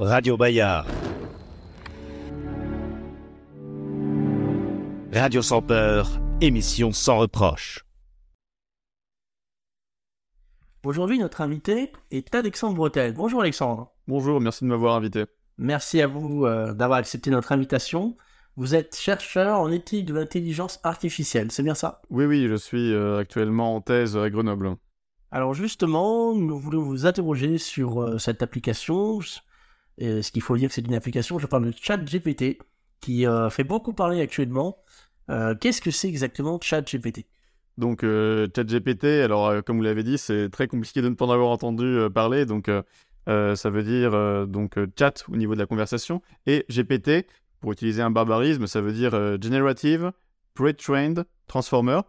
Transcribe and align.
Radio 0.00 0.36
Bayard. 0.36 0.86
Radio 5.12 5.40
sans 5.40 5.62
peur, 5.62 6.20
émission 6.40 6.90
sans 6.90 7.18
reproche. 7.18 7.86
Aujourd'hui, 10.84 11.20
notre 11.20 11.42
invité 11.42 11.92
est 12.10 12.34
Alexandre 12.34 12.74
Bretel. 12.74 13.14
Bonjour 13.14 13.42
Alexandre. 13.42 13.92
Bonjour, 14.08 14.40
merci 14.40 14.64
de 14.64 14.68
m'avoir 14.68 14.96
invité. 14.96 15.26
Merci 15.58 16.02
à 16.02 16.08
vous 16.08 16.44
euh, 16.44 16.74
d'avoir 16.74 16.98
accepté 16.98 17.30
notre 17.30 17.52
invitation. 17.52 18.16
Vous 18.56 18.74
êtes 18.74 18.96
chercheur 18.96 19.60
en 19.60 19.70
éthique 19.70 20.06
de 20.06 20.14
l'intelligence 20.14 20.80
artificielle, 20.82 21.52
c'est 21.52 21.62
bien 21.62 21.76
ça? 21.76 22.02
Oui, 22.10 22.24
oui, 22.24 22.48
je 22.48 22.56
suis 22.56 22.92
euh, 22.92 23.18
actuellement 23.18 23.76
en 23.76 23.80
thèse 23.80 24.16
à 24.16 24.28
Grenoble. 24.28 24.74
Alors 25.30 25.54
justement, 25.54 26.34
nous 26.34 26.58
voulons 26.58 26.82
vous 26.82 27.06
interroger 27.06 27.58
sur 27.58 28.02
euh, 28.02 28.18
cette 28.18 28.42
application. 28.42 29.20
Ce 29.98 30.30
qu'il 30.30 30.42
faut 30.42 30.56
dire 30.56 30.70
c'est 30.72 30.86
une 30.86 30.94
application, 30.94 31.38
je 31.38 31.46
parle 31.46 31.66
de 31.66 31.74
ChatGPT, 31.76 32.58
qui 33.04 33.26
euh, 33.26 33.50
fait 33.50 33.64
beaucoup 33.64 33.92
parler 33.92 34.22
actuellement. 34.22 34.78
Euh, 35.30 35.54
Qu'est-ce 35.54 35.82
que 35.82 35.90
c'est 35.90 36.08
exactement 36.08 36.58
ChatGPT? 36.60 37.26
Donc, 37.76 38.02
euh, 38.02 38.46
ChatGPT, 38.54 39.04
alors 39.04 39.48
euh, 39.48 39.60
comme 39.60 39.76
vous 39.76 39.82
l'avez 39.82 40.02
dit, 40.02 40.16
c'est 40.16 40.48
très 40.48 40.68
compliqué 40.68 41.02
de 41.02 41.08
ne 41.10 41.14
pas 41.14 41.26
en 41.26 41.30
avoir 41.30 41.48
entendu 41.48 41.98
parler. 42.14 42.46
Donc, 42.46 42.70
ça 43.26 43.70
veut 43.70 43.82
dire 43.82 44.46
donc 44.46 44.78
chat 44.98 45.24
au 45.28 45.36
niveau 45.36 45.54
de 45.54 45.58
la 45.58 45.66
conversation 45.66 46.22
et 46.46 46.64
GPT, 46.70 47.26
pour 47.60 47.72
utiliser 47.72 48.00
un 48.00 48.10
barbarisme, 48.10 48.66
ça 48.66 48.80
veut 48.80 48.92
dire 48.92 49.12
Generative 49.42 50.12
Pre-trained 50.54 51.24
Transformer. 51.46 52.00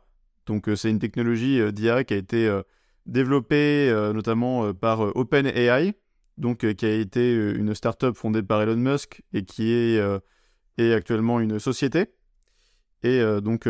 Donc, 0.46 0.70
c'est 0.76 0.90
une 0.90 1.00
technologie 1.00 1.74
d'IA 1.74 2.04
qui 2.04 2.14
a 2.14 2.18
été 2.18 2.62
développée 3.06 3.92
notamment 4.14 4.74
par 4.74 5.16
OpenAI, 5.16 5.94
donc 6.38 6.64
euh, 6.64 6.74
qui 6.74 6.86
a 6.86 6.94
été 6.94 7.36
euh, 7.36 7.58
une 7.58 7.74
startup 7.74 8.16
fondée 8.16 8.44
par 8.44 8.62
Elon 8.62 8.76
Musk 8.76 9.22
et 9.34 9.44
qui 9.44 9.72
est, 9.72 10.00
euh, 10.00 10.20
actuellement 10.78 11.40
une 11.40 11.60
société. 11.60 12.08
Et 13.04 13.22
donc, 13.42 13.70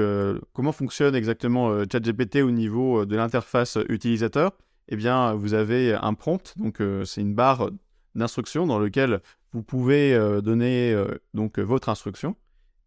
comment 0.53 0.71
fonctionne 0.71 1.13
exactement 1.13 1.83
ChatGPT 1.91 2.37
au 2.37 2.51
niveau 2.51 3.05
de 3.05 3.17
l'interface 3.17 3.77
utilisateur? 3.89 4.53
Eh 4.87 4.95
bien, 4.95 5.33
vous 5.33 5.53
avez 5.53 5.93
un 5.93 6.13
prompt, 6.13 6.53
donc 6.57 6.81
c'est 7.03 7.19
une 7.19 7.35
barre 7.35 7.69
d'instructions 8.13 8.65
dans 8.65 8.79
lequel 8.79 9.19
vous 9.51 9.61
pouvez 9.61 10.17
donner 10.41 10.95
donc 11.33 11.59
votre 11.59 11.89
instruction 11.89 12.37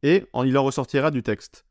et 0.02 0.24
il 0.42 0.56
en 0.56 0.64
ressortira 0.64 1.10
du 1.10 1.22
texte. 1.22 1.66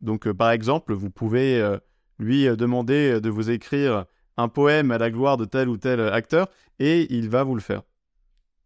Donc, 0.00 0.28
par 0.32 0.50
exemple, 0.50 0.92
vous 0.92 1.10
pouvez 1.10 1.78
lui 2.18 2.44
demander 2.56 3.20
de 3.20 3.30
vous 3.30 3.50
écrire 3.50 4.06
un 4.36 4.48
poème 4.48 4.90
à 4.90 4.98
la 4.98 5.10
gloire 5.10 5.36
de 5.36 5.44
tel 5.44 5.68
ou 5.68 5.76
tel 5.76 6.00
euh, 6.00 6.12
acteur 6.12 6.48
et 6.78 7.06
il 7.14 7.28
va 7.28 7.42
vous 7.42 7.54
le 7.54 7.60
faire. 7.60 7.82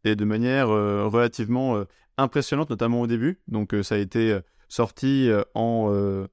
Et 0.05 0.17
de 0.17 0.25
manière 0.25 0.71
euh, 0.71 1.07
relativement 1.07 1.77
euh, 1.77 1.85
impressionnante, 2.17 2.71
notamment 2.71 3.01
au 3.01 3.07
début. 3.07 3.41
Donc, 3.49 3.75
euh, 3.75 3.83
ça 3.83 3.97
a 3.97 3.99
été 3.99 4.39
sorti 4.69 5.31
en 5.55 5.89
euh, 5.91 6.27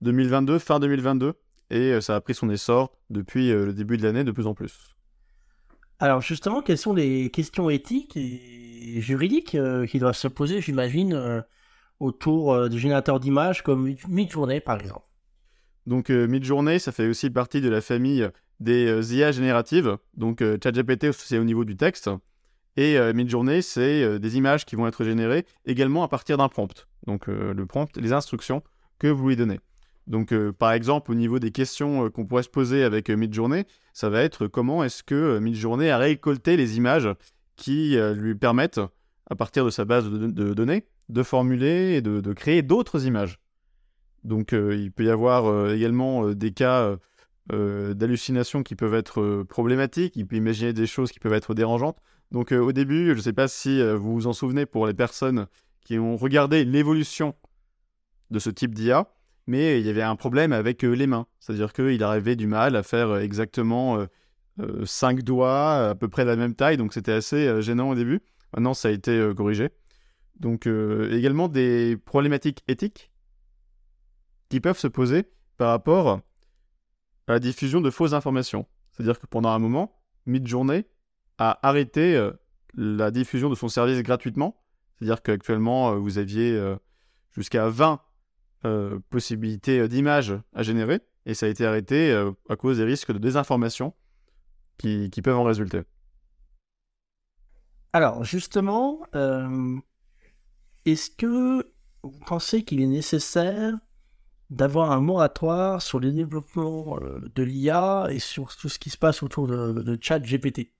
2022, 0.00 0.58
fin 0.58 0.80
2022, 0.80 1.34
et 1.70 2.00
ça 2.00 2.16
a 2.16 2.20
pris 2.20 2.34
son 2.34 2.50
essor 2.50 2.92
depuis 3.10 3.50
le 3.50 3.72
début 3.72 3.96
de 3.96 4.02
l'année 4.04 4.24
de 4.24 4.30
plus 4.30 4.46
en 4.46 4.54
plus. 4.54 4.96
Alors 5.98 6.22
justement, 6.22 6.62
quelles 6.62 6.78
sont 6.78 6.94
les 6.94 7.30
questions 7.30 7.68
éthiques 7.68 8.16
et 8.16 9.00
juridiques 9.00 9.56
qui 9.88 9.98
doivent 9.98 10.16
se 10.16 10.28
poser, 10.28 10.60
j'imagine, 10.60 11.44
autour 12.00 12.70
du 12.70 12.78
générateur 12.78 13.20
d'images 13.20 13.62
comme 13.62 13.94
Midjourney 14.08 14.60
par 14.60 14.80
exemple? 14.80 15.08
Donc 15.88 16.10
euh, 16.10 16.26
Midjourney, 16.28 16.78
ça 16.78 16.92
fait 16.92 17.08
aussi 17.08 17.30
partie 17.30 17.62
de 17.62 17.68
la 17.70 17.80
famille 17.80 18.28
des 18.60 18.86
euh, 18.86 19.14
IA 19.14 19.32
génératives. 19.32 19.96
Donc 20.16 20.42
euh, 20.42 20.58
ChatGPT, 20.62 21.12
c'est 21.12 21.38
au 21.38 21.44
niveau 21.44 21.64
du 21.64 21.76
texte. 21.76 22.10
Et 22.76 22.96
euh, 22.96 23.12
Midjourney, 23.12 23.62
c'est 23.62 24.18
des 24.18 24.36
images 24.36 24.64
qui 24.64 24.76
vont 24.76 24.86
être 24.86 25.04
générées 25.04 25.44
également 25.66 26.04
à 26.04 26.08
partir 26.08 26.36
d'un 26.36 26.48
prompt. 26.48 26.86
Donc 27.06 27.26
le 27.26 27.66
prompt, 27.66 27.96
les 27.96 28.12
instructions 28.12 28.62
que 28.98 29.08
vous 29.08 29.28
lui 29.28 29.36
donnez. 29.36 29.60
Donc 30.06 30.34
par 30.52 30.72
exemple, 30.72 31.10
au 31.10 31.14
niveau 31.14 31.38
des 31.38 31.50
questions 31.50 32.10
qu'on 32.10 32.26
pourrait 32.26 32.42
se 32.42 32.48
poser 32.48 32.84
avec 32.84 33.10
euh, 33.10 33.16
Midjourney, 33.16 33.64
ça 33.92 34.10
va 34.10 34.22
être 34.22 34.46
comment 34.46 34.84
est-ce 34.84 35.02
que 35.02 35.38
Midjourney 35.38 35.88
a 35.88 35.98
récolté 35.98 36.56
les 36.56 36.76
images 36.76 37.08
qui 37.56 37.96
lui 38.14 38.36
permettent, 38.36 38.80
à 39.28 39.34
partir 39.34 39.64
de 39.64 39.70
sa 39.70 39.84
base 39.84 40.08
de, 40.08 40.54
données, 40.54 40.86
de 41.08 41.22
formuler 41.24 41.96
et 41.96 42.00
de, 42.00 42.32
créer 42.32 42.62
d'autres 42.62 43.04
images. 43.06 43.40
Donc 44.22 44.52
il 44.52 44.92
peut 44.92 45.04
y 45.04 45.10
avoir 45.10 45.72
également 45.72 46.28
des 46.28 46.52
cas 46.52 46.96
euh, 47.52 47.88
euh, 47.88 47.94
d'hallucination 47.94 48.62
qui 48.62 48.74
peuvent 48.74 48.94
être 48.94 49.20
euh, 49.20 49.44
problématiques, 49.44 50.16
il 50.16 50.26
peut 50.26 50.36
imaginer 50.36 50.72
des 50.72 50.86
choses 50.86 51.10
qui 51.10 51.18
peuvent 51.18 51.32
être 51.32 51.54
dérangeantes. 51.54 51.98
Donc 52.30 52.52
euh, 52.52 52.58
au 52.58 52.72
début, 52.72 53.08
je 53.08 53.14
ne 53.14 53.20
sais 53.20 53.32
pas 53.32 53.48
si 53.48 53.82
vous 53.82 54.14
vous 54.14 54.26
en 54.26 54.32
souvenez 54.32 54.66
pour 54.66 54.86
les 54.86 54.94
personnes 54.94 55.46
qui 55.84 55.98
ont 55.98 56.16
regardé 56.16 56.64
l'évolution 56.64 57.34
de 58.30 58.38
ce 58.38 58.50
type 58.50 58.74
d'IA, 58.74 59.08
mais 59.46 59.80
il 59.80 59.86
y 59.86 59.90
avait 59.90 60.02
un 60.02 60.16
problème 60.16 60.52
avec 60.52 60.82
les 60.82 61.06
mains. 61.06 61.26
C'est-à-dire 61.40 61.72
qu'il 61.72 62.02
arrivait 62.02 62.36
du 62.36 62.46
mal 62.46 62.76
à 62.76 62.82
faire 62.82 63.16
exactement 63.16 64.04
5 64.84 65.22
doigts, 65.22 65.88
à 65.88 65.94
peu 65.94 66.08
près 66.08 66.26
la 66.26 66.36
même 66.36 66.54
taille, 66.54 66.76
donc 66.76 66.92
c'était 66.92 67.12
assez 67.12 67.62
gênant 67.62 67.88
au 67.88 67.94
début. 67.94 68.20
Maintenant, 68.54 68.74
ça 68.74 68.88
a 68.88 68.90
été 68.90 69.32
corrigé. 69.34 69.70
Donc 70.38 70.66
également 70.66 71.48
des 71.48 71.96
problématiques 72.04 72.62
éthiques 72.68 73.10
qui 74.50 74.60
peuvent 74.60 74.78
se 74.78 74.88
poser 74.88 75.24
par 75.56 75.70
rapport 75.70 76.20
à 77.28 77.32
la 77.32 77.38
diffusion 77.38 77.80
de 77.80 77.90
fausses 77.90 78.14
informations. 78.14 78.66
C'est-à-dire 78.90 79.20
que 79.20 79.26
pendant 79.26 79.50
un 79.50 79.58
moment, 79.58 80.00
Midjourney 80.26 80.84
a 81.38 81.58
arrêté 81.66 82.16
euh, 82.16 82.32
la 82.74 83.10
diffusion 83.10 83.48
de 83.50 83.54
son 83.54 83.68
service 83.68 84.02
gratuitement. 84.02 84.60
C'est-à-dire 84.98 85.22
qu'actuellement, 85.22 85.92
euh, 85.92 85.96
vous 85.96 86.18
aviez 86.18 86.52
euh, 86.52 86.76
jusqu'à 87.32 87.68
20 87.68 88.00
euh, 88.64 88.98
possibilités 89.10 89.86
d'images 89.88 90.34
à 90.54 90.62
générer, 90.62 91.00
et 91.26 91.34
ça 91.34 91.46
a 91.46 91.48
été 91.48 91.64
arrêté 91.66 92.12
à 92.48 92.56
cause 92.56 92.78
des 92.78 92.84
risques 92.84 93.12
de 93.12 93.18
désinformation 93.18 93.94
qui, 94.78 95.10
peuvent 95.22 95.36
en 95.36 95.44
résulter. 95.44 95.82
Alors 97.92 98.24
justement, 98.24 99.02
est-ce 100.86 101.10
que 101.10 101.70
vous 102.02 102.20
pensez 102.26 102.64
qu'il 102.64 102.80
est 102.80 102.86
nécessaire 102.86 103.74
d'avoir 104.50 104.92
un 104.92 105.00
moratoire 105.00 105.82
sur 105.82 106.00
le 106.00 106.10
développement 106.10 106.98
euh, 107.02 107.20
de 107.34 107.42
l'IA 107.42 108.06
et 108.10 108.18
sur 108.18 108.56
tout 108.56 108.68
ce 108.68 108.78
qui 108.78 108.90
se 108.90 108.96
passe 108.96 109.22
autour 109.22 109.46
de, 109.46 109.72
de 109.72 109.98
ChatGPT 110.00 110.72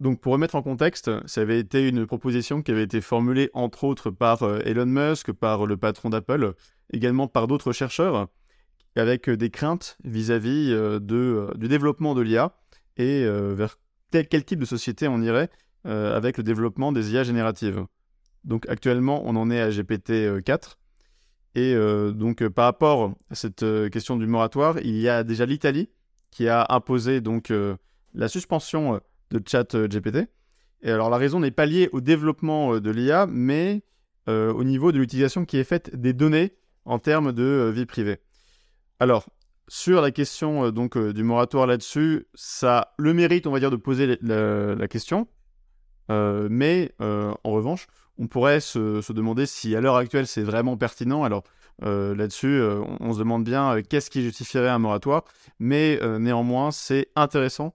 Donc 0.00 0.20
pour 0.20 0.32
remettre 0.32 0.56
en 0.56 0.62
contexte, 0.62 1.10
ça 1.26 1.40
avait 1.40 1.60
été 1.60 1.88
une 1.88 2.06
proposition 2.06 2.62
qui 2.62 2.72
avait 2.72 2.82
été 2.82 3.00
formulée 3.00 3.50
entre 3.54 3.84
autres 3.84 4.10
par 4.10 4.42
euh, 4.42 4.60
Elon 4.64 4.86
Musk, 4.86 5.32
par 5.32 5.66
le 5.66 5.76
patron 5.76 6.10
d'Apple, 6.10 6.54
également 6.92 7.28
par 7.28 7.46
d'autres 7.46 7.72
chercheurs, 7.72 8.28
avec 8.96 9.28
euh, 9.28 9.36
des 9.36 9.50
craintes 9.50 9.96
vis-à-vis 10.02 10.76
du 11.00 11.68
développement 11.68 12.14
de 12.14 12.22
l'IA 12.22 12.56
et 12.98 13.24
vers 13.24 13.78
quel 14.10 14.44
type 14.44 14.58
de 14.58 14.66
société 14.66 15.08
on 15.08 15.22
irait 15.22 15.48
avec 15.84 16.36
le 16.36 16.42
développement 16.42 16.92
des 16.92 17.14
IA 17.14 17.24
génératives. 17.24 17.86
Donc 18.44 18.68
actuellement, 18.68 19.22
on 19.24 19.34
en 19.36 19.50
est 19.50 19.60
à 19.60 19.70
GPT-4. 19.70 20.76
Et 21.54 21.74
euh, 21.74 22.12
donc 22.12 22.42
euh, 22.42 22.50
par 22.50 22.64
rapport 22.64 23.14
à 23.30 23.34
cette 23.34 23.62
euh, 23.62 23.88
question 23.90 24.16
du 24.16 24.26
moratoire, 24.26 24.78
il 24.82 24.98
y 24.98 25.08
a 25.08 25.22
déjà 25.22 25.44
l'Italie 25.44 25.90
qui 26.30 26.48
a 26.48 26.66
imposé 26.70 27.20
donc 27.20 27.52
la 28.14 28.28
suspension 28.28 29.00
de 29.30 29.42
chat 29.46 29.74
euh, 29.74 29.86
GPT. 29.86 30.30
Et 30.80 30.90
alors 30.90 31.10
la 31.10 31.18
raison 31.18 31.40
n'est 31.40 31.50
pas 31.50 31.66
liée 31.66 31.90
au 31.92 32.00
développement 32.00 32.80
de 32.80 32.90
l'IA, 32.90 33.26
mais 33.26 33.82
au 34.28 34.64
niveau 34.64 34.92
de 34.92 34.98
l'utilisation 34.98 35.44
qui 35.44 35.58
est 35.58 35.64
faite 35.64 35.94
des 35.94 36.12
données 36.12 36.54
en 36.84 36.98
termes 36.98 37.32
de 37.32 37.70
vie 37.74 37.86
privée. 37.86 38.18
Alors, 38.98 39.28
sur 39.68 40.00
la 40.00 40.10
question 40.10 40.70
donc 40.70 40.96
du 40.96 41.22
moratoire 41.22 41.66
là-dessus, 41.66 42.26
ça 42.34 42.94
le 42.98 43.14
mérite, 43.14 43.46
on 43.46 43.50
va 43.50 43.60
dire, 43.60 43.70
de 43.70 43.76
poser 43.76 44.18
la, 44.22 44.88
question. 44.88 45.28
Mais 46.08 46.92
en 47.00 47.34
revanche, 47.44 47.86
on 48.18 48.26
pourrait 48.26 48.60
se, 48.60 49.12
demander 49.12 49.46
si 49.46 49.74
à 49.74 49.80
l'heure 49.80 49.96
actuelle 49.96 50.26
c'est 50.26 50.42
vraiment 50.42 50.76
pertinent. 50.76 51.24
Alors 51.24 51.44
euh, 51.82 52.14
là-dessus, 52.14 52.60
euh, 52.60 52.82
on, 53.00 53.12
se 53.12 53.18
demande 53.18 53.44
bien 53.44 53.76
euh, 53.76 53.82
qu'est-ce 53.82 54.10
qui 54.10 54.22
justifierait 54.22 54.68
un 54.68 54.78
moratoire. 54.78 55.24
Mais 55.58 55.98
néanmoins, 56.18 56.70
c'est 56.70 57.08
intéressant 57.16 57.74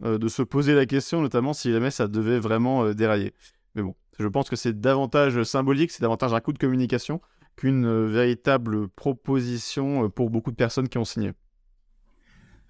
de 0.00 0.28
se 0.28 0.42
poser 0.42 0.74
la 0.74 0.86
question, 0.86 1.22
notamment 1.22 1.52
si 1.52 1.72
jamais 1.72 1.90
ça 1.90 2.08
devait 2.08 2.38
vraiment 2.38 2.92
dérailler. 2.92 3.32
Mais 3.74 3.82
bon, 3.82 3.94
je 4.18 4.26
pense 4.26 4.50
que 4.50 4.56
c'est 4.56 4.78
davantage 4.78 5.42
symbolique, 5.44 5.92
c'est 5.92 6.02
davantage 6.02 6.34
un 6.34 6.40
coup 6.40 6.52
de 6.52 6.58
communication 6.58 7.20
qu'une 7.56 8.06
véritable 8.06 8.88
proposition 8.88 10.10
pour 10.10 10.30
beaucoup 10.30 10.50
de 10.50 10.56
personnes 10.56 10.88
qui 10.88 10.98
ont 10.98 11.04
signé. 11.04 11.32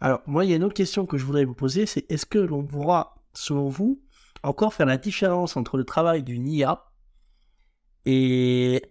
Alors, 0.01 0.21
moi, 0.27 0.45
il 0.45 0.51
y 0.51 0.53
a 0.53 0.57
une 0.57 0.65
autre 0.65 0.75
question 0.75 1.07
que 1.07 1.17
je 1.17 1.25
voudrais 1.25 1.45
vous 1.45 1.55
poser, 1.55 1.87
c'est 1.87 2.11
est-ce 2.11 2.27
que 2.27 2.39
l'on 2.39 2.63
pourra, 2.63 3.17
selon 3.33 3.69
vous, 3.69 4.01
encore 4.43 4.75
faire 4.75 4.87
la 4.87 4.99
différence 4.99 5.57
entre 5.57 5.77
le 5.77 5.85
travail 5.85 6.23
d'une 6.23 6.47
IA 6.47 6.85
et 8.07 8.83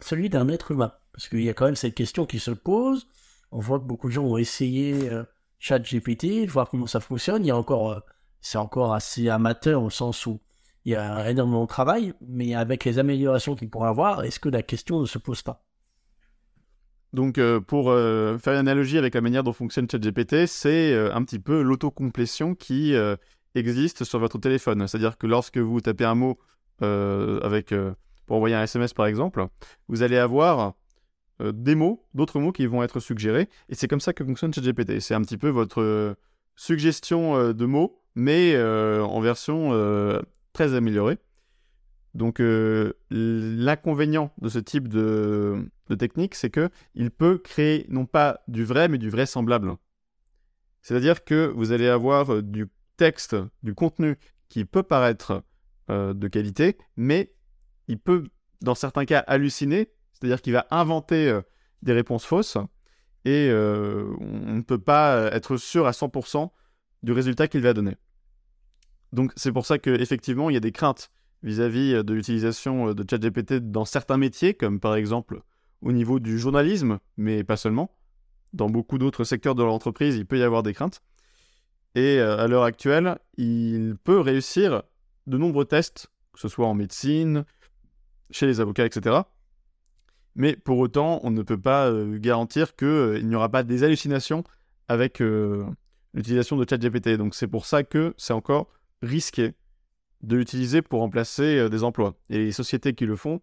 celui 0.00 0.28
d'un 0.28 0.48
être 0.48 0.72
humain 0.72 0.92
Parce 1.12 1.28
qu'il 1.28 1.42
y 1.42 1.48
a 1.48 1.54
quand 1.54 1.66
même 1.66 1.76
cette 1.76 1.94
question 1.94 2.26
qui 2.26 2.38
se 2.38 2.50
pose. 2.50 3.06
On 3.50 3.58
voit 3.58 3.78
que 3.78 3.84
beaucoup 3.84 4.08
de 4.08 4.12
gens 4.12 4.24
ont 4.24 4.36
essayé 4.36 5.10
euh, 5.10 5.24
ChatGPT, 5.58 6.46
voir 6.48 6.68
comment 6.68 6.86
ça 6.86 7.00
fonctionne. 7.00 7.44
Il 7.44 7.48
y 7.48 7.50
a 7.50 7.56
encore, 7.56 7.92
euh, 7.92 8.00
c'est 8.40 8.58
encore 8.58 8.94
assez 8.94 9.28
amateur 9.28 9.82
au 9.82 9.90
sens 9.90 10.26
où 10.26 10.40
il 10.84 10.92
y 10.92 10.96
a 10.96 11.28
énormément 11.30 11.62
de 11.62 11.68
travail, 11.68 12.14
mais 12.20 12.54
avec 12.54 12.84
les 12.84 12.98
améliorations 12.98 13.56
qu'il 13.56 13.68
pourrait 13.68 13.88
avoir, 13.88 14.22
est-ce 14.22 14.38
que 14.38 14.48
la 14.48 14.62
question 14.62 15.00
ne 15.00 15.06
se 15.06 15.18
pose 15.18 15.42
pas? 15.42 15.64
Donc, 17.12 17.38
euh, 17.38 17.60
pour 17.60 17.90
euh, 17.90 18.38
faire 18.38 18.52
une 18.52 18.60
analogie 18.60 18.98
avec 18.98 19.14
la 19.14 19.20
manière 19.20 19.42
dont 19.42 19.52
fonctionne 19.52 19.90
ChatGPT, 19.90 20.46
c'est 20.46 20.94
un 21.10 21.24
petit 21.24 21.38
peu 21.38 21.62
l'autocomplétion 21.62 22.54
qui 22.54 22.94
existe 23.54 24.04
sur 24.04 24.18
votre 24.18 24.38
téléphone. 24.38 24.86
C'est-à-dire 24.86 25.18
que 25.18 25.26
lorsque 25.26 25.58
vous 25.58 25.80
tapez 25.80 26.04
un 26.04 26.14
mot 26.14 26.38
avec, 26.80 27.74
pour 28.26 28.36
envoyer 28.36 28.54
un 28.54 28.62
SMS 28.62 28.92
par 28.92 29.06
exemple, 29.06 29.46
vous 29.88 30.02
allez 30.02 30.18
avoir 30.18 30.74
des 31.40 31.74
mots, 31.74 32.02
d'autres 32.14 32.40
mots 32.40 32.52
qui 32.52 32.66
vont 32.66 32.82
être 32.82 32.98
suggérés. 32.98 33.48
Et 33.68 33.74
c'est 33.74 33.88
comme 33.88 34.00
ça 34.00 34.12
que 34.12 34.24
fonctionne 34.24 34.54
ChatGPT. 34.54 35.00
C'est 35.00 35.14
un 35.14 35.20
petit 35.20 35.36
peu 35.36 35.48
votre 35.48 36.16
suggestion 36.54 37.52
de 37.52 37.66
mots, 37.66 38.00
mais 38.14 38.58
en 38.58 39.20
version 39.20 39.70
très 40.54 40.74
améliorée. 40.74 41.18
Donc 42.14 42.40
l'inconvénient 43.10 44.32
de 44.38 44.48
ce 44.48 44.58
type 44.58 44.88
de, 44.88 45.68
technique, 45.98 46.34
c'est 46.34 46.50
que 46.50 46.70
il 46.94 47.10
peut 47.10 47.36
créer 47.36 47.84
non 47.90 48.06
pas 48.06 48.40
du 48.48 48.64
vrai, 48.64 48.88
mais 48.88 48.96
du 48.96 49.10
vraisemblable. 49.10 49.76
C'est-à-dire 50.86 51.24
que 51.24 51.52
vous 51.54 51.72
allez 51.72 51.88
avoir 51.88 52.32
euh, 52.32 52.42
du 52.42 52.68
texte, 52.96 53.34
du 53.64 53.74
contenu 53.74 54.16
qui 54.48 54.64
peut 54.64 54.84
paraître 54.84 55.42
euh, 55.90 56.14
de 56.14 56.28
qualité, 56.28 56.78
mais 56.96 57.32
il 57.88 57.98
peut, 57.98 58.24
dans 58.62 58.74
certains 58.74 59.04
cas, 59.04 59.20
halluciner, 59.26 59.90
c'est-à-dire 60.12 60.42
qu'il 60.42 60.52
va 60.52 60.66
inventer 60.70 61.28
euh, 61.28 61.42
des 61.82 61.92
réponses 61.92 62.24
fausses, 62.24 62.58
et 63.24 63.50
on 63.50 64.54
ne 64.54 64.62
peut 64.62 64.78
pas 64.78 65.32
être 65.32 65.56
sûr 65.56 65.88
à 65.88 65.90
100% 65.90 66.48
du 67.02 67.10
résultat 67.10 67.48
qu'il 67.48 67.60
va 67.60 67.72
donner. 67.72 67.96
Donc 69.12 69.32
c'est 69.34 69.50
pour 69.50 69.66
ça 69.66 69.78
qu'effectivement, 69.78 70.48
il 70.48 70.54
y 70.54 70.56
a 70.56 70.60
des 70.60 70.70
craintes 70.70 71.10
vis-à-vis 71.42 72.04
de 72.04 72.14
l'utilisation 72.14 72.94
de 72.94 73.04
ChatGPT 73.08 73.54
dans 73.54 73.84
certains 73.84 74.16
métiers, 74.16 74.54
comme 74.54 74.78
par 74.78 74.94
exemple 74.94 75.40
au 75.82 75.92
niveau 75.92 76.20
du 76.20 76.38
journalisme, 76.38 76.98
mais 77.16 77.44
pas 77.44 77.56
seulement. 77.56 77.90
Dans 78.52 78.70
beaucoup 78.70 78.98
d'autres 78.98 79.24
secteurs 79.24 79.54
de 79.54 79.62
l'entreprise, 79.62 80.16
il 80.16 80.26
peut 80.26 80.38
y 80.38 80.42
avoir 80.42 80.62
des 80.62 80.72
craintes. 80.72 81.02
Et 81.94 82.18
euh, 82.18 82.38
à 82.38 82.46
l'heure 82.46 82.64
actuelle, 82.64 83.18
il 83.36 83.96
peut 84.02 84.20
réussir 84.20 84.82
de 85.26 85.38
nombreux 85.38 85.64
tests, 85.64 86.08
que 86.32 86.40
ce 86.40 86.48
soit 86.48 86.66
en 86.66 86.74
médecine, 86.74 87.44
chez 88.30 88.46
les 88.46 88.60
avocats, 88.60 88.86
etc. 88.86 89.20
Mais 90.34 90.56
pour 90.56 90.78
autant, 90.78 91.20
on 91.22 91.30
ne 91.30 91.42
peut 91.42 91.60
pas 91.60 91.88
euh, 91.88 92.18
garantir 92.18 92.76
qu'il 92.76 92.88
euh, 92.88 93.22
n'y 93.22 93.34
aura 93.34 93.48
pas 93.48 93.62
des 93.62 93.84
hallucinations 93.84 94.44
avec 94.88 95.20
l'utilisation 96.14 96.56
de 96.56 96.64
ChatGPT. 96.68 97.16
Donc 97.16 97.34
c'est 97.34 97.48
pour 97.48 97.66
ça 97.66 97.82
que 97.82 98.14
c'est 98.16 98.32
encore 98.32 98.68
risqué 99.02 99.54
de 100.22 100.36
l'utiliser 100.36 100.80
pour 100.80 101.00
remplacer 101.00 101.68
des 101.68 101.82
emplois. 101.82 102.14
Et 102.30 102.38
les 102.38 102.52
sociétés 102.52 102.94
qui 102.94 103.04
le 103.04 103.16
font 103.16 103.40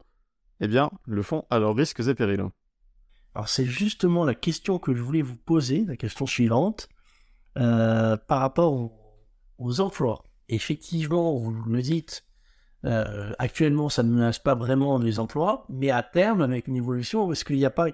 eh 0.63 0.67
bien, 0.67 0.91
le 1.05 1.21
font 1.21 1.43
à 1.49 1.59
leurs 1.59 1.75
risques 1.75 1.99
et 1.99 2.15
périls. 2.15 2.45
Alors 3.35 3.49
c'est 3.49 3.65
justement 3.65 4.23
la 4.23 4.33
question 4.33 4.79
que 4.79 4.93
je 4.95 5.01
voulais 5.01 5.21
vous 5.21 5.35
poser, 5.35 5.83
la 5.85 5.97
question 5.97 6.25
suivante, 6.25 6.87
euh, 7.57 8.15
par 8.15 8.39
rapport 8.39 8.91
aux, 9.57 9.79
emplois. 9.81 10.23
Effectivement, 10.49 11.35
vous 11.37 11.51
le 11.51 11.81
dites, 11.81 12.25
euh, 12.85 13.31
actuellement 13.39 13.89
ça 13.89 14.03
ne 14.03 14.09
menace 14.09 14.39
pas 14.39 14.55
vraiment 14.55 14.97
les 14.97 15.19
emplois, 15.19 15.65
mais 15.69 15.89
à 15.89 16.03
terme, 16.03 16.41
avec 16.41 16.67
une 16.67 16.75
évolution, 16.75 17.31
est-ce 17.31 17.45
qu'il 17.45 17.57
n'y 17.57 17.65
a 17.65 17.71
pas 17.71 17.87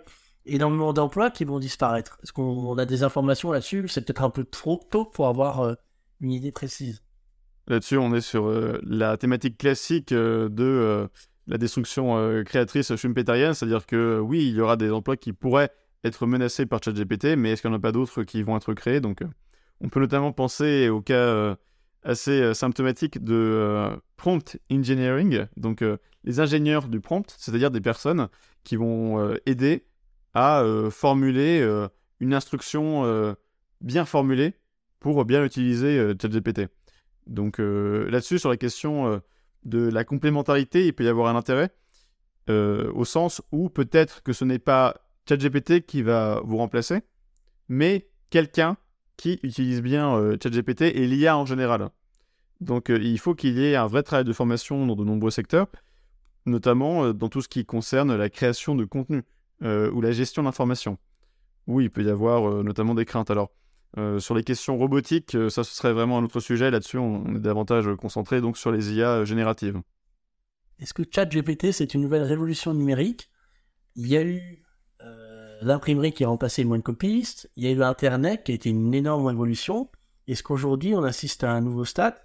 énormément 0.46 0.94
d'emplois 0.94 1.30
qui 1.30 1.46
vont 1.46 1.60
disparaître? 1.60 2.18
Est-ce 2.24 2.34
qu'on 2.34 2.78
a 2.78 2.86
des 2.86 3.04
informations 3.04 3.52
là-dessus? 3.52 3.88
C'est 3.88 4.06
peut-être 4.06 4.24
un 4.24 4.30
peu 4.30 4.44
trop 4.44 4.80
tôt 4.90 5.06
pour 5.06 5.28
avoir 5.28 5.62
euh, 5.62 5.74
une 6.22 6.32
idée 6.32 6.52
précise. 6.52 7.02
Là-dessus, 7.68 7.98
on 7.98 8.16
est 8.16 8.22
sur 8.22 8.52
la 8.82 9.16
thématique 9.18 9.60
classique 9.60 10.12
de 10.12 11.08
la 11.50 11.58
destruction 11.58 12.18
euh, 12.18 12.44
créatrice 12.44 12.96
schumpeterienne, 12.96 13.54
c'est-à-dire 13.54 13.86
que 13.86 14.20
oui, 14.20 14.48
il 14.48 14.56
y 14.56 14.62
aura 14.62 14.78
des 14.78 14.92
emplois 14.92 15.18
qui 15.18 15.34
pourraient 15.34 15.72
être 16.04 16.28
menacés 16.28 16.66
par 16.66 16.82
ChatGPT, 16.82 17.36
mais 17.36 17.52
est-ce 17.52 17.62
qu'il 17.62 17.72
n'y 17.72 17.76
en 17.76 17.80
a 17.80 17.82
pas 17.82 17.92
d'autres 17.92 18.24
qui 18.24 18.44
vont 18.44 18.56
être 18.56 18.74
créés? 18.74 19.02
Donc, 19.02 19.22
euh, 19.22 19.28
on 19.82 19.90
peut 19.90 20.00
notamment 20.00 20.32
penser 20.32 20.90
au 20.90 21.02
cas 21.02 21.16
euh, 21.16 21.56
assez 22.04 22.54
symptomatique 22.54 23.24
de 23.24 23.90
prompt 24.16 24.58
engineering, 24.72 25.46
donc 25.58 25.84
les 26.24 26.40
ingénieurs 26.40 26.88
du 26.88 27.00
prompt, 27.00 27.36
c'est-à-dire 27.38 27.72
des 27.72 27.82
personnes 27.82 28.30
qui 28.64 28.76
vont 28.76 29.36
aider 29.46 29.86
à 30.34 30.64
formuler 30.92 31.68
une 32.20 32.34
instruction 32.34 33.36
bien 33.82 34.06
formulée 34.06 34.54
pour 35.00 35.26
bien 35.26 35.44
utiliser 35.44 36.14
ChatGPT. 36.22 36.68
Donc 37.28 37.58
là-dessus, 37.60 38.40
sur 38.40 38.50
la 38.50 38.58
question 38.58 39.22
de 39.66 39.90
la 39.90 40.04
complémentarité, 40.04 40.86
il 40.86 40.94
peut 40.94 41.04
y 41.04 41.10
avoir 41.10 41.28
un 41.28 41.38
intérêt, 41.38 41.72
euh, 42.50 42.92
au 42.94 43.06
sens 43.06 43.42
où 43.52 43.70
peut-être 43.70 44.24
que 44.24 44.34
ce 44.34 44.46
n'est 44.46 44.60
pas 44.60 44.96
ChatGPT 45.28 45.86
qui 45.86 46.02
va 46.02 46.42
vous 46.44 46.58
remplacer, 46.58 47.02
mais 47.68 48.10
quelqu'un 48.30 48.78
qui 49.20 49.40
utilise 49.44 49.82
bien 49.82 50.16
euh, 50.16 50.38
ChatGPT 50.42 50.82
et 50.82 51.08
l'IA 51.08 51.38
en 51.38 51.46
général. 51.46 51.90
Donc 52.62 52.90
euh, 52.90 53.00
il 53.02 53.20
faut 53.20 53.36
qu'il 53.36 53.58
y 53.58 53.66
ait 53.66 53.76
un 53.76 53.88
vrai 53.88 54.04
travail 54.04 54.26
de 54.26 54.34
formation 54.34 54.86
dans 54.86 54.96
de 54.96 55.04
nombreux 55.04 55.32
secteurs, 55.32 55.68
notamment 56.46 57.14
dans 57.14 57.30
tout 57.30 57.42
ce 57.42 57.48
qui 57.48 57.66
concerne 57.66 58.16
la 58.16 58.30
création 58.30 58.76
de 58.76 58.86
contenu 58.86 59.24
ou 59.62 60.00
la 60.00 60.14
gestion 60.14 60.44
d'informations. 60.44 60.98
Oui, 61.68 61.84
il 61.86 61.90
peut 61.90 62.04
y 62.04 62.10
avoir 62.10 62.64
notamment 62.64 62.96
des 62.96 63.04
craintes. 63.04 63.30
Alors, 63.30 63.52
euh, 63.98 64.20
sur 64.20 64.36
les 64.36 64.44
questions 64.44 64.78
robotiques, 64.78 65.34
euh, 65.34 65.50
ça 65.50 65.64
ce 65.64 65.74
serait 65.74 65.94
vraiment 65.94 66.20
un 66.20 66.24
autre 66.24 66.40
sujet. 66.40 66.70
Là-dessus, 66.70 66.98
on 66.98 67.36
est 67.36 67.40
davantage 67.40 67.88
concentré 67.96 68.40
donc 68.40 68.58
sur 68.58 68.72
les 68.72 68.94
IA 68.94 69.26
génératives. 69.26 69.82
Est-ce 70.80 70.94
que 70.94 71.04
ChatGPT 71.10 71.72
c'est 71.72 71.94
une 71.94 72.02
nouvelle 72.02 72.24
révolution 72.24 72.74
numérique? 72.74 73.30
Il 73.96 74.08
y 74.08 74.16
a 74.16 74.22
eu 74.22 74.38
euh, 74.38 74.69
l'imprimerie 75.62 76.14
qui 76.14 76.24
a 76.24 76.28
remplacé 76.28 76.64
le 76.64 76.70
moine 76.70 76.82
copiste. 76.82 77.50
Il 77.56 77.64
y 77.64 77.68
a 77.68 77.72
eu 77.72 77.84
Internet 77.84 78.44
qui 78.44 78.52
a 78.52 78.56
été 78.56 78.70
une 78.70 78.94
énorme 78.94 79.26
révolution. 79.28 79.90
Est-ce 80.28 80.44
qu'aujourd'hui 80.44 80.96
on 80.96 81.04
assiste 81.04 81.44
à 81.44 81.52
un 81.52 81.62
nouveau 81.62 81.86
stade? 81.86 82.16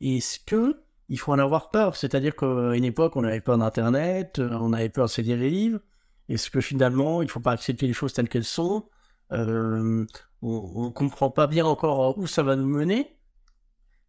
Est-ce 0.00 0.38
que 0.40 0.82
il 1.08 1.18
faut 1.18 1.32
en 1.32 1.38
avoir 1.38 1.70
peur? 1.70 1.96
C'est-à-dire 1.96 2.36
qu'à 2.36 2.74
une 2.74 2.84
époque 2.84 3.16
on 3.16 3.24
avait 3.24 3.40
peur 3.40 3.58
d'Internet, 3.58 4.38
on 4.38 4.72
avait 4.72 4.90
peur 4.90 5.06
de 5.06 5.10
se 5.10 5.20
les 5.20 5.50
livres. 5.50 5.80
Est-ce 6.28 6.50
que 6.50 6.60
finalement 6.60 7.22
il 7.22 7.26
ne 7.26 7.30
faut 7.30 7.40
pas 7.40 7.52
accepter 7.52 7.86
les 7.86 7.92
choses 7.92 8.12
telles 8.12 8.28
qu'elles 8.28 8.44
sont? 8.44 8.88
On 9.30 10.06
ne 10.42 10.90
comprend 10.90 11.30
pas 11.30 11.46
bien 11.46 11.66
encore 11.66 12.16
où 12.18 12.26
ça 12.26 12.42
va 12.42 12.56
nous 12.56 12.66
mener. 12.66 13.18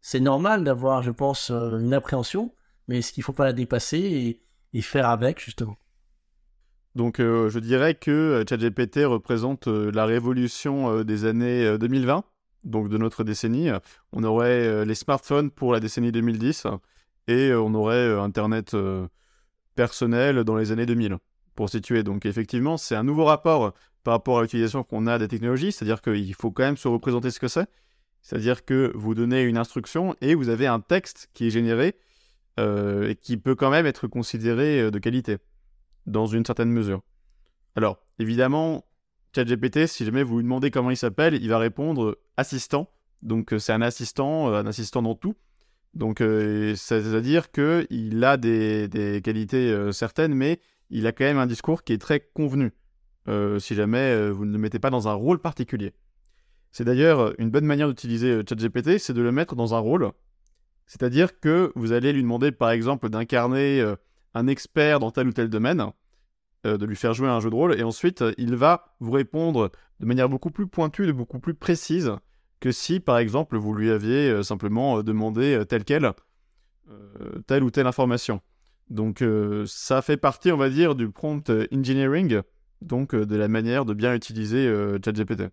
C'est 0.02 0.20
normal 0.20 0.64
d'avoir, 0.64 1.04
je 1.04 1.12
pense, 1.12 1.52
euh, 1.52 1.78
une 1.80 1.94
appréhension, 1.94 2.54
mais 2.88 3.00
est-ce 3.00 3.12
qu'il 3.12 3.22
ne 3.22 3.26
faut 3.26 3.34
pas 3.34 3.46
la 3.46 3.54
dépasser 3.54 4.42
et, 4.74 4.82
faire 4.82 5.10
avec, 5.10 5.40
justement? 5.40 5.78
Donc, 6.96 7.20
euh, 7.20 7.50
je 7.50 7.60
dirais 7.60 7.96
que 7.96 8.12
euh, 8.12 8.44
ChatGPT 8.48 9.06
représente 9.06 9.68
la 9.68 10.06
révolution 10.06 11.04
des 11.04 11.26
années 11.26 11.78
2020, 11.78 12.24
donc 12.64 12.90
de 12.90 12.98
notre 12.98 13.24
décennie. 13.24 13.70
On 14.12 14.24
aurait 14.24 14.86
les 14.86 14.96
smartphones 14.96 15.52
pour 15.52 15.74
la 15.74 15.80
décennie 15.80 16.12
2010 16.12 16.68
et 17.28 17.54
on 17.54 17.74
aurait 17.74 18.20
Internet 18.20 18.76
personnel 19.76 20.44
dans 20.44 20.56
les 20.56 20.72
années 20.72 20.86
2000 20.86 21.18
pour 21.56 21.70
situer. 21.70 22.04
Donc 22.04 22.26
effectivement, 22.26 22.78
c'est 22.78 22.96
un 22.96 23.04
nouveau 23.04 23.26
rapport 23.26 23.74
par 24.04 24.14
rapport 24.14 24.40
à 24.40 24.42
l'utilisation 24.42 24.84
qu'on 24.84 25.08
a 25.08 25.20
des 25.20 25.28
technologies, 25.28 25.72
c'est-à-dire 25.72 26.02
qu'il 26.02 26.34
faut 26.34 26.52
quand 26.52 26.64
même 26.64 26.78
se 26.78 26.88
représenter 26.88 27.32
ce 27.32 27.40
que 27.40 27.48
c'est. 27.48 27.68
C'est-à-dire 28.22 28.66
que 28.66 28.92
vous 28.96 29.16
donnez 29.16 29.44
une 29.44 29.58
instruction 29.58 30.16
et 30.22 30.36
vous 30.36 30.50
avez 30.50 30.68
un 30.68 30.80
texte 30.80 31.30
qui 31.34 31.48
est 31.48 31.50
généré 31.50 31.96
euh, 32.60 33.10
et 33.10 33.16
qui 33.16 33.38
peut 33.38 33.56
quand 33.56 33.70
même 33.70 33.86
être 33.86 34.08
considéré 34.08 34.82
euh, 34.82 34.92
de 34.92 35.00
qualité, 35.00 35.38
dans 36.10 36.26
une 36.26 36.46
certaine 36.46 36.72
mesure. 36.72 37.02
Alors, 37.76 38.00
évidemment, 38.20 38.86
ChatGPT, 39.36 39.88
si 39.88 40.06
jamais 40.06 40.24
vous 40.24 40.38
lui 40.38 40.44
demandez 40.44 40.72
comment 40.72 40.92
il 40.92 40.98
s'appelle, 40.98 41.36
il 41.36 41.50
va 41.50 41.58
répondre 41.58 42.18
assistant. 42.38 42.90
Donc, 43.22 43.54
euh, 43.54 43.60
c'est 43.60 43.74
un 43.74 43.82
assistant, 43.82 44.54
un 44.54 44.66
assistant 44.66 45.02
dans 45.02 45.16
tout. 45.16 45.36
Donc, 45.94 46.20
c'est-à-dire 46.20 47.50
qu'il 47.52 48.24
a 48.24 48.38
des, 48.38 48.88
des 48.88 49.22
qualités 49.24 49.92
certaines, 49.92 50.36
mais 50.36 50.60
il 50.92 51.08
a 51.08 51.12
quand 51.12 51.24
même 51.24 51.40
un 51.40 51.48
discours 51.48 51.84
qui 51.84 51.94
est 51.94 51.98
très 51.98 52.20
convenu. 52.20 52.74
Euh, 53.30 53.60
si 53.60 53.76
jamais 53.76 53.98
euh, 53.98 54.32
vous 54.32 54.46
ne 54.46 54.52
le 54.52 54.58
mettez 54.58 54.80
pas 54.80 54.90
dans 54.90 55.08
un 55.08 55.14
rôle 55.14 55.40
particulier. 55.40 55.94
C'est 56.72 56.84
d'ailleurs 56.84 57.20
euh, 57.20 57.34
une 57.38 57.52
bonne 57.52 57.66
manière 57.66 57.88
d'utiliser 57.88 58.42
ChatGPT, 58.48 58.98
c'est 58.98 59.14
de 59.14 59.22
le 59.22 59.32
mettre 59.32 59.56
dans 59.56 59.76
un 59.76 59.80
rôle. 59.80 60.12
C'est-à-dire 60.88 61.40
que 61.40 61.72
vous 61.76 61.92
allez 61.92 62.12
lui 62.12 62.24
demander 62.24 62.52
par 62.52 62.72
exemple 62.72 63.10
d'incarner 63.10 63.84
un 64.34 64.48
expert 64.48 65.00
dans 65.00 65.12
tel 65.12 65.28
ou 65.28 65.32
tel 65.34 65.50
domaine, 65.50 65.86
de 66.64 66.86
lui 66.86 66.96
faire 66.96 67.14
jouer 67.14 67.30
un 67.30 67.40
jeu 67.40 67.50
de 67.50 67.56
rôle, 67.56 67.80
et 67.80 67.84
ensuite 67.84 68.24
il 68.38 68.56
va 68.56 68.96
vous 69.00 69.12
répondre 69.12 69.72
de 70.00 70.06
manière 70.06 70.30
beaucoup 70.30 70.52
plus 70.52 70.68
pointue, 70.68 71.08
de 71.08 71.12
beaucoup 71.12 71.40
plus 71.40 71.54
précise 71.54 72.12
que 72.60 72.72
si 72.72 73.00
par 73.00 73.18
exemple 73.18 73.58
vous 73.58 73.74
lui 73.74 73.90
aviez 73.90 74.44
simplement 74.44 75.02
demandé 75.02 75.64
tel 75.70 75.84
quel, 75.84 76.12
telle 77.48 77.64
ou 77.64 77.72
telle 77.72 77.88
information. 77.88 78.42
Donc 78.90 79.24
ça 79.66 80.02
fait 80.02 80.18
partie, 80.18 80.52
on 80.52 80.58
va 80.58 80.70
dire, 80.70 80.96
du 80.96 81.10
prompt 81.10 81.50
engineering, 81.72 82.42
donc 82.82 83.14
euh, 83.14 83.26
de 83.26 83.36
la 83.36 83.48
manière 83.48 83.86
de 83.86 83.94
bien 83.94 84.14
utiliser 84.14 84.68
euh, 84.68 84.98
ChatGPT. 85.04 85.44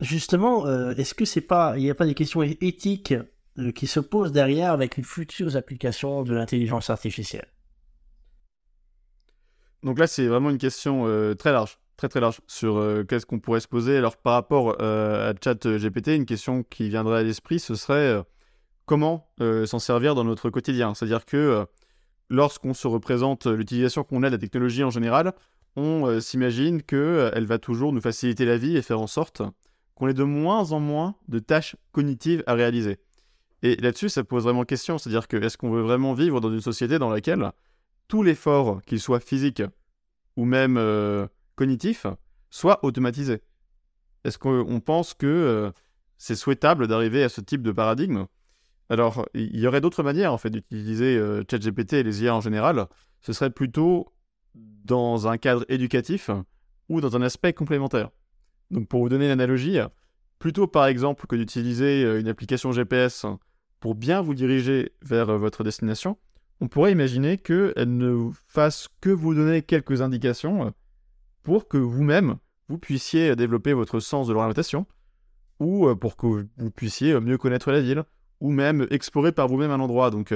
Justement, 0.00 0.66
euh, 0.66 0.92
est-ce 0.94 1.14
que 1.14 1.24
c'est 1.24 1.40
pas, 1.40 1.76
il 1.76 1.82
n'y 1.84 1.90
a 1.90 1.94
pas 1.94 2.06
des 2.06 2.14
questions 2.14 2.42
éthiques 2.42 3.12
euh, 3.12 3.24
qui 3.74 3.86
se 3.86 4.00
pose 4.00 4.32
derrière 4.32 4.72
avec 4.72 4.96
les 4.96 5.02
futures 5.02 5.56
applications 5.56 6.22
de 6.22 6.34
l'intelligence 6.34 6.90
artificielle 6.90 7.48
Donc 9.82 9.98
là, 9.98 10.06
c'est 10.06 10.26
vraiment 10.26 10.50
une 10.50 10.58
question 10.58 11.06
euh, 11.06 11.34
très 11.34 11.52
large, 11.52 11.78
très 11.96 12.08
très 12.08 12.20
large, 12.20 12.40
sur 12.46 12.76
euh, 12.76 13.04
qu'est-ce 13.04 13.26
qu'on 13.26 13.40
pourrait 13.40 13.60
se 13.60 13.68
poser. 13.68 13.96
Alors 13.96 14.16
par 14.16 14.34
rapport 14.34 14.80
à 14.80 15.32
ChatGPT, 15.42 16.08
une 16.08 16.26
question 16.26 16.62
qui 16.62 16.88
viendrait 16.88 17.18
à 17.18 17.22
l'esprit, 17.22 17.58
ce 17.58 17.74
serait 17.74 18.22
comment 18.86 19.28
s'en 19.66 19.78
servir 19.78 20.14
dans 20.14 20.24
notre 20.24 20.50
quotidien? 20.50 20.94
C'est-à-dire 20.94 21.24
que 21.26 21.66
lorsqu'on 22.30 22.74
se 22.74 22.86
représente 22.86 23.46
l'utilisation 23.46 24.04
qu'on 24.04 24.22
a 24.22 24.28
de 24.28 24.34
la 24.34 24.38
technologie 24.38 24.84
en 24.84 24.90
général, 24.90 25.34
on 25.76 26.20
s'imagine 26.20 26.82
qu'elle 26.82 27.44
va 27.44 27.58
toujours 27.58 27.92
nous 27.92 28.00
faciliter 28.00 28.46
la 28.46 28.56
vie 28.56 28.76
et 28.76 28.82
faire 28.82 29.00
en 29.00 29.06
sorte 29.06 29.42
qu'on 29.94 30.08
ait 30.08 30.14
de 30.14 30.24
moins 30.24 30.72
en 30.72 30.80
moins 30.80 31.16
de 31.26 31.38
tâches 31.38 31.76
cognitives 31.92 32.42
à 32.46 32.54
réaliser. 32.54 32.98
Et 33.62 33.76
là-dessus, 33.76 34.08
ça 34.08 34.22
pose 34.24 34.44
vraiment 34.44 34.64
question, 34.64 34.98
c'est-à-dire 34.98 35.26
que 35.26 35.36
est-ce 35.36 35.56
qu'on 35.56 35.70
veut 35.70 35.82
vraiment 35.82 36.14
vivre 36.14 36.40
dans 36.40 36.52
une 36.52 36.60
société 36.60 36.98
dans 36.98 37.10
laquelle 37.10 37.50
tout 38.06 38.22
l'effort, 38.22 38.82
qu'il 38.82 39.00
soit 39.00 39.20
physique 39.20 39.62
ou 40.36 40.44
même 40.44 40.76
euh, 40.76 41.26
cognitif, 41.56 42.06
soit 42.50 42.84
automatisé? 42.84 43.42
Est-ce 44.24 44.38
qu'on 44.38 44.80
pense 44.80 45.14
que 45.14 45.26
euh, 45.26 45.70
c'est 46.18 46.36
souhaitable 46.36 46.86
d'arriver 46.86 47.22
à 47.24 47.28
ce 47.28 47.40
type 47.40 47.62
de 47.62 47.72
paradigme? 47.72 48.26
Alors, 48.90 49.28
il 49.34 49.58
y 49.58 49.66
aurait 49.66 49.80
d'autres 49.80 50.02
manières 50.02 50.32
en 50.32 50.38
fait 50.38 50.50
d'utiliser 50.50 51.16
euh, 51.18 51.42
ChatGPT 51.50 51.94
et 51.94 52.02
les 52.02 52.22
IA 52.22 52.34
en 52.34 52.40
général. 52.40 52.86
Ce 53.20 53.32
serait 53.32 53.50
plutôt 53.50 54.12
dans 54.54 55.26
un 55.26 55.36
cadre 55.36 55.64
éducatif 55.68 56.30
ou 56.88 57.00
dans 57.00 57.16
un 57.16 57.22
aspect 57.22 57.52
complémentaire. 57.52 58.10
Donc 58.70 58.88
pour 58.88 59.02
vous 59.02 59.08
donner 59.08 59.26
une 59.26 59.32
analogie, 59.32 59.78
plutôt 60.38 60.66
par 60.66 60.86
exemple 60.86 61.26
que 61.26 61.36
d'utiliser 61.36 62.02
une 62.18 62.28
application 62.28 62.72
GPS 62.72 63.26
pour 63.80 63.94
bien 63.94 64.20
vous 64.20 64.34
diriger 64.34 64.92
vers 65.02 65.30
euh, 65.30 65.38
votre 65.38 65.64
destination, 65.64 66.18
on 66.60 66.68
pourrait 66.68 66.92
imaginer 66.92 67.38
qu'elle 67.38 67.96
ne 67.96 68.30
fasse 68.46 68.88
que 69.00 69.10
vous 69.10 69.34
donner 69.34 69.62
quelques 69.62 70.02
indications 70.02 70.66
euh, 70.66 70.70
pour 71.42 71.68
que 71.68 71.78
vous-même, 71.78 72.36
vous 72.68 72.78
puissiez 72.78 73.36
développer 73.36 73.72
votre 73.72 74.00
sens 74.00 74.26
de 74.26 74.32
l'orientation, 74.32 74.86
ou 75.60 75.88
euh, 75.88 75.94
pour 75.94 76.16
que 76.16 76.46
vous 76.56 76.70
puissiez 76.70 77.18
mieux 77.20 77.38
connaître 77.38 77.70
la 77.70 77.80
ville, 77.80 78.04
ou 78.40 78.50
même 78.50 78.86
explorer 78.90 79.32
par 79.32 79.48
vous-même 79.48 79.70
un 79.70 79.80
endroit. 79.80 80.10
Donc 80.10 80.32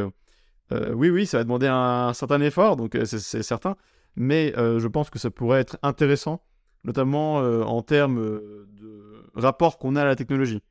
oui, 0.94 1.10
oui, 1.10 1.26
ça 1.26 1.36
va 1.36 1.44
demander 1.44 1.66
un, 1.66 2.14
certain 2.14 2.40
effort, 2.40 2.76
donc 2.76 2.96
c'est 3.04 3.42
certain, 3.42 3.76
mais 4.16 4.54
je 4.56 4.86
pense 4.88 5.10
que 5.10 5.18
ça 5.18 5.30
pourrait 5.30 5.60
être 5.60 5.76
intéressant, 5.82 6.42
notamment 6.82 7.36
en 7.36 7.82
termes 7.82 8.18
de 8.24 9.30
rapport 9.34 9.78
qu'on 9.78 9.94
a 9.96 10.02
à 10.02 10.06
la 10.06 10.16
technologie 10.16 10.62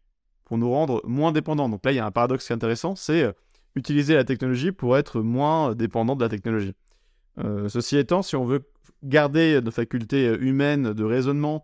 pour 0.51 0.57
nous 0.57 0.69
rendre 0.69 1.01
moins 1.05 1.31
dépendants. 1.31 1.69
Donc 1.69 1.85
là, 1.85 1.93
il 1.93 1.95
y 1.95 1.99
a 1.99 2.05
un 2.05 2.11
paradoxe 2.11 2.45
qui 2.45 2.51
est 2.51 2.55
intéressant, 2.55 2.97
c'est 2.97 3.23
euh, 3.23 3.31
utiliser 3.75 4.15
la 4.15 4.25
technologie 4.25 4.73
pour 4.73 4.97
être 4.97 5.21
moins 5.21 5.75
dépendant 5.75 6.17
de 6.17 6.21
la 6.21 6.27
technologie. 6.27 6.73
Euh, 7.37 7.69
ceci 7.69 7.95
étant, 7.95 8.21
si 8.21 8.35
on 8.35 8.43
veut 8.43 8.67
garder 9.01 9.61
nos 9.61 9.71
facultés 9.71 10.27
euh, 10.27 10.37
humaines 10.41 10.91
de 10.91 11.03
raisonnement, 11.05 11.63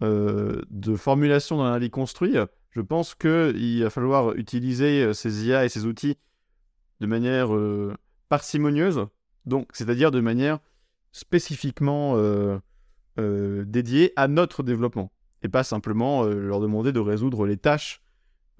de 0.00 0.96
formulation 0.96 1.58
dans 1.58 1.66
un 1.66 1.78
vie 1.78 1.88
construit, 1.88 2.34
je 2.72 2.80
pense 2.80 3.14
qu'il 3.14 3.84
va 3.84 3.90
falloir 3.90 4.34
utiliser 4.34 5.14
ces 5.14 5.46
IA 5.46 5.64
et 5.64 5.68
ces 5.68 5.86
outils 5.86 6.18
de 7.00 7.06
manière 7.06 7.48
parcimonieuse, 8.28 9.06
donc 9.46 9.68
c'est-à-dire 9.72 10.10
de 10.10 10.20
manière 10.20 10.58
spécifiquement 11.12 12.18
dédiée 13.16 14.12
à 14.16 14.28
notre 14.28 14.62
développement, 14.62 15.12
et 15.42 15.48
pas 15.48 15.64
simplement 15.64 16.24
leur 16.24 16.60
demander 16.60 16.92
de 16.92 17.00
résoudre 17.00 17.46
les 17.46 17.56
tâches 17.56 18.02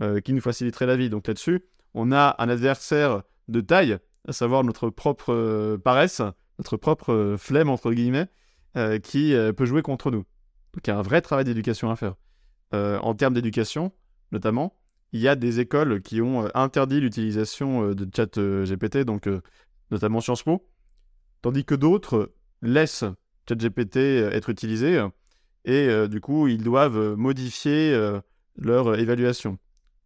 euh, 0.02 0.20
qui 0.20 0.34
nous 0.34 0.42
faciliterait 0.42 0.84
la 0.84 0.96
vie. 0.96 1.08
Donc 1.08 1.26
là-dessus, 1.26 1.64
on 1.94 2.12
a 2.12 2.36
un 2.38 2.50
adversaire 2.50 3.22
de 3.48 3.62
taille, 3.62 3.96
à 4.28 4.32
savoir 4.32 4.62
notre 4.62 4.90
propre 4.90 5.32
euh, 5.32 5.78
paresse, 5.78 6.20
notre 6.58 6.76
propre 6.76 7.14
euh, 7.14 7.36
flemme, 7.38 7.70
entre 7.70 7.90
guillemets, 7.92 8.26
qui 9.02 9.34
peut 9.56 9.64
jouer 9.64 9.80
contre 9.80 10.10
nous. 10.10 10.24
Donc 10.74 10.86
il 10.86 10.88
y 10.88 10.92
a 10.92 10.98
un 10.98 11.02
vrai 11.02 11.22
travail 11.22 11.46
d'éducation 11.46 11.90
à 11.90 11.96
faire. 11.96 12.14
en 12.74 13.14
termes 13.14 13.32
d'éducation, 13.32 13.90
notamment, 14.32 14.76
il 15.12 15.20
y 15.20 15.28
a 15.28 15.34
des 15.34 15.60
écoles 15.60 16.02
qui 16.02 16.20
ont 16.20 16.46
interdit 16.54 17.00
l'utilisation 17.00 17.94
de 17.94 18.06
chat 18.14 18.38
GPT, 18.38 18.98
donc 18.98 19.30
notamment 19.90 20.20
Sciences 20.20 20.42
Po, 20.42 20.68
tandis 21.40 21.64
que 21.64 21.74
d'autres 21.74 22.34
laissent 22.60 23.06
ChatGPT 23.48 23.96
être 23.96 24.50
utilisé 24.50 25.02
et 25.64 25.88
du 26.08 26.20
coup 26.20 26.46
ils 26.46 26.62
doivent 26.62 27.14
modifier 27.14 27.98
leur 28.58 28.98
évaluation. 28.98 29.58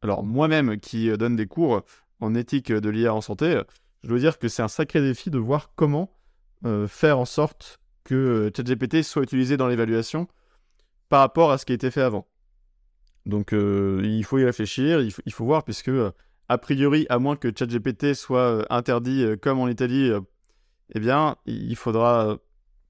Alors 0.02 0.24
moi-même 0.24 0.78
qui 0.78 1.10
euh, 1.10 1.16
donne 1.16 1.36
des 1.36 1.46
cours 1.46 1.82
en 2.20 2.34
éthique 2.34 2.72
de 2.72 2.88
l'IA 2.88 3.14
en 3.14 3.20
santé, 3.20 3.60
je 4.02 4.08
dois 4.08 4.18
dire 4.18 4.38
que 4.38 4.48
c'est 4.48 4.62
un 4.62 4.68
sacré 4.68 5.00
défi 5.00 5.30
de 5.30 5.38
voir 5.38 5.72
comment 5.74 6.12
euh, 6.64 6.86
faire 6.86 7.18
en 7.18 7.24
sorte 7.24 7.78
que 8.04 8.14
euh, 8.14 8.50
ChatGPT 8.54 9.02
soit 9.02 9.22
utilisé 9.22 9.56
dans 9.56 9.68
l'évaluation 9.68 10.26
par 11.08 11.20
rapport 11.20 11.50
à 11.50 11.58
ce 11.58 11.66
qui 11.66 11.72
a 11.72 11.74
été 11.74 11.90
fait 11.90 12.02
avant. 12.02 12.26
Donc 13.26 13.52
il 13.52 14.24
faut 14.24 14.38
y 14.38 14.44
réfléchir, 14.44 15.02
il 15.02 15.32
faut, 15.32 15.44
voir, 15.44 15.62
puisque 15.62 15.90
a 16.48 16.58
priori, 16.58 17.06
à 17.10 17.18
moins 17.18 17.36
que 17.36 17.52
ChatGPT 17.54 18.14
soit 18.14 18.64
interdit 18.72 19.26
comme 19.42 19.58
en 19.60 19.68
Italie, 19.68 20.10
eh 20.94 21.00
bien, 21.00 21.36
il 21.44 21.76
faudra 21.76 22.38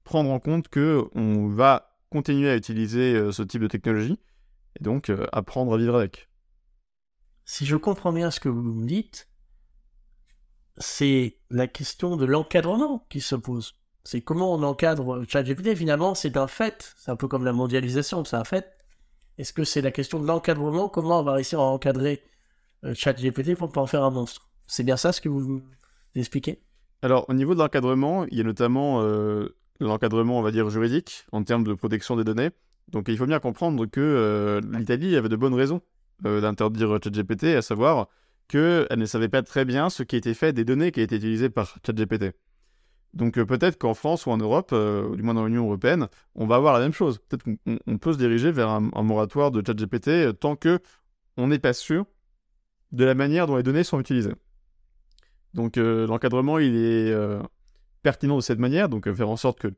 prendre 0.05 0.31
en 0.31 0.39
compte 0.39 0.69
que 0.69 1.03
on 1.15 1.49
va 1.49 1.97
continuer 2.09 2.49
à 2.49 2.55
utiliser 2.55 3.31
ce 3.33 3.43
type 3.43 3.61
de 3.61 3.67
technologie 3.67 4.17
et 4.79 4.83
donc 4.83 5.11
apprendre 5.33 5.73
à 5.73 5.77
vivre 5.77 5.95
avec 5.97 6.30
si 7.51 7.65
je 7.65 7.75
comprends 7.75 8.13
bien 8.13 8.31
ce 8.31 8.39
que 8.39 8.47
vous 8.47 8.61
me 8.61 8.87
dites, 8.87 9.27
c'est 10.77 11.37
la 11.49 11.67
question 11.67 12.15
de 12.15 12.23
l'encadrement 12.23 13.05
qui 13.09 13.19
se 13.19 13.35
pose. 13.35 13.75
C'est 14.05 14.21
comment 14.21 14.53
on 14.53 14.63
encadre 14.63 15.25
ChatGPT. 15.27 15.75
Finalement, 15.75 16.15
c'est 16.15 16.37
un 16.37 16.47
fait. 16.47 16.93
C'est 16.95 17.11
un 17.11 17.17
peu 17.17 17.27
comme 17.27 17.43
la 17.43 17.51
mondialisation, 17.51 18.23
c'est 18.23 18.37
un 18.37 18.45
fait. 18.45 18.71
Est-ce 19.37 19.51
que 19.51 19.65
c'est 19.65 19.81
la 19.81 19.91
question 19.91 20.21
de 20.21 20.27
l'encadrement? 20.27 20.87
Comment 20.87 21.19
on 21.19 21.23
va 21.23 21.33
réussir 21.33 21.59
à 21.59 21.63
encadrer 21.63 22.23
euh, 22.85 22.93
ChatGPT 22.93 23.57
pour 23.57 23.69
pas 23.69 23.81
en 23.81 23.85
faire 23.85 24.05
un 24.05 24.11
monstre? 24.11 24.47
C'est 24.65 24.85
bien 24.85 24.95
ça 24.95 25.11
ce 25.11 25.19
que 25.19 25.27
vous 25.27 25.61
expliquez 26.15 26.63
Alors, 27.01 27.25
au 27.27 27.33
niveau 27.33 27.53
de 27.53 27.59
l'encadrement, 27.59 28.25
il 28.27 28.37
y 28.37 28.39
a 28.39 28.45
notamment 28.45 29.01
euh, 29.01 29.57
l'encadrement, 29.81 30.39
on 30.39 30.41
va 30.41 30.51
dire, 30.51 30.69
juridique 30.69 31.25
en 31.33 31.43
termes 31.43 31.65
de 31.65 31.73
protection 31.73 32.15
des 32.15 32.23
données. 32.23 32.51
Donc, 32.87 33.09
il 33.09 33.17
faut 33.17 33.27
bien 33.27 33.39
comprendre 33.39 33.87
que 33.87 33.99
euh, 33.99 34.61
l'Italie 34.71 35.17
avait 35.17 35.27
de 35.27 35.35
bonnes 35.35 35.53
raisons 35.53 35.81
d'interdire 36.21 36.99
ChatGPT, 37.03 37.55
à 37.55 37.61
savoir 37.61 38.07
qu'elle 38.47 38.87
ne 38.97 39.05
savait 39.05 39.29
pas 39.29 39.41
très 39.43 39.65
bien 39.65 39.89
ce 39.89 40.03
qui 40.03 40.15
était 40.15 40.33
fait 40.33 40.53
des 40.53 40.65
données 40.65 40.91
qui 40.91 41.01
étaient 41.01 41.15
utilisées 41.15 41.49
par 41.49 41.77
ChatGPT. 41.85 42.33
Donc 43.13 43.37
euh, 43.37 43.45
peut-être 43.45 43.77
qu'en 43.77 43.93
France 43.93 44.25
ou 44.25 44.31
en 44.31 44.37
Europe, 44.37 44.71
euh, 44.73 45.15
du 45.15 45.23
moins 45.23 45.33
dans 45.33 45.45
l'Union 45.45 45.65
européenne, 45.65 46.07
on 46.35 46.45
va 46.47 46.55
avoir 46.55 46.73
la 46.73 46.79
même 46.79 46.93
chose. 46.93 47.19
Peut-être 47.19 47.43
qu'on 47.43 47.97
peut 47.97 48.13
se 48.13 48.17
diriger 48.17 48.51
vers 48.51 48.69
un, 48.69 48.81
moratoire 49.03 49.51
de 49.51 49.61
ChatGPT 49.65 50.37
tant 50.39 50.55
que 50.55 50.79
on 51.37 51.47
n'est 51.47 51.59
pas 51.59 51.73
sûr 51.73 52.05
de 52.91 53.05
la 53.05 53.15
manière 53.15 53.47
dont 53.47 53.55
les 53.55 53.63
données 53.63 53.83
sont 53.83 53.99
utilisées. 53.99 54.33
Donc 55.53 55.77
l'encadrement, 55.77 56.59
il 56.59 56.75
est 56.75 57.13
pertinent 58.03 58.37
de 58.37 58.41
cette 58.41 58.59
manière, 58.59 58.89
donc 58.89 59.11
faire 59.11 59.29
en 59.29 59.37
sorte 59.37 59.59
que 59.59 59.69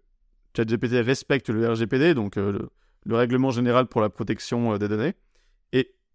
ChatGPT 0.56 1.04
respecte 1.04 1.50
le 1.50 1.72
RGPD, 1.72 2.14
donc 2.14 2.36
le, 2.36 2.70
le, 3.06 3.16
règlement 3.16 3.50
général 3.50 3.88
pour 3.88 4.02
la 4.02 4.10
protection 4.10 4.78
des 4.78 4.88
données, 4.88 5.14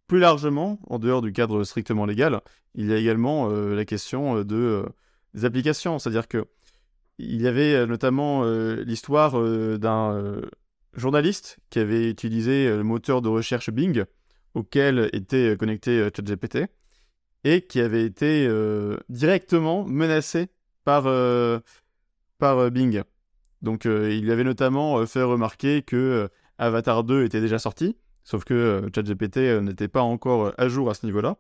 plus 0.09 0.19
largement, 0.19 0.81
en 0.89 0.99
dehors 0.99 1.23
du 1.23 1.33
cadre 1.33 1.63
strictement 1.63 2.07
légal, 2.07 2.41
il 2.75 2.87
y 2.87 2.93
a 2.93 2.97
également 2.97 3.51
euh, 3.51 3.77
la 3.77 3.85
question 3.85 4.39
euh, 4.39 4.45
euh, 4.51 4.87
des 5.35 5.45
applications. 5.45 5.99
C'est-à-dire 5.99 6.27
que 6.27 6.47
il 7.19 7.43
y 7.43 7.47
avait 7.47 7.85
notamment 7.85 8.45
l'histoire 8.45 9.33
d'un 9.77 10.41
journaliste 10.95 11.59
qui 11.69 11.81
avait 11.81 12.09
utilisé 12.11 12.69
le 12.69 12.85
moteur 12.85 13.23
de 13.23 13.29
recherche 13.29 13.71
Bing 13.71 14.05
auquel 14.55 15.11
était 15.13 15.57
connecté 15.59 16.09
ChatGPT 16.15 16.69
et 17.43 17.63
qui 17.63 17.81
avait 17.81 18.05
été 18.05 18.49
directement 19.09 19.85
menacé 19.85 20.47
par, 20.85 21.13
par 22.39 22.71
Bing. 22.71 23.03
Donc 23.63 23.85
il 23.87 24.23
lui 24.23 24.31
avait 24.31 24.45
notamment 24.45 25.05
fait 25.05 25.25
remarquer 25.25 25.83
que 25.83 26.29
Avatar 26.59 27.03
2 27.03 27.25
était 27.25 27.41
déjà 27.41 27.59
sorti 27.59 27.97
Sauf 28.29 28.45
que 28.45 28.53
euh, 28.53 28.91
ChatGPT 28.95 29.39
euh, 29.39 29.63
n'était 29.63 29.89
pas 29.89 30.03
encore 30.03 30.49
euh, 30.49 30.53
à 30.59 30.69
jour 30.69 30.91
à 30.91 30.95
ce 30.95 31.07
niveau-là. 31.07 31.39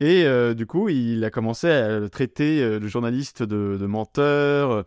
Et 0.00 0.26
du 0.56 0.66
coup, 0.66 0.88
il 0.88 1.22
a 1.22 1.30
commencé 1.30 1.70
à 1.70 2.08
traiter 2.08 2.80
le 2.80 2.88
journaliste 2.88 3.44
de, 3.44 3.86
menteur, 3.86 4.84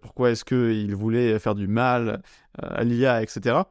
pourquoi 0.00 0.30
est-ce 0.30 0.44
qu'il 0.44 0.94
voulait 0.94 1.40
faire 1.40 1.56
du 1.56 1.66
mal 1.66 2.22
à 2.56 2.84
l'IA, 2.84 3.20
etc. 3.20 3.62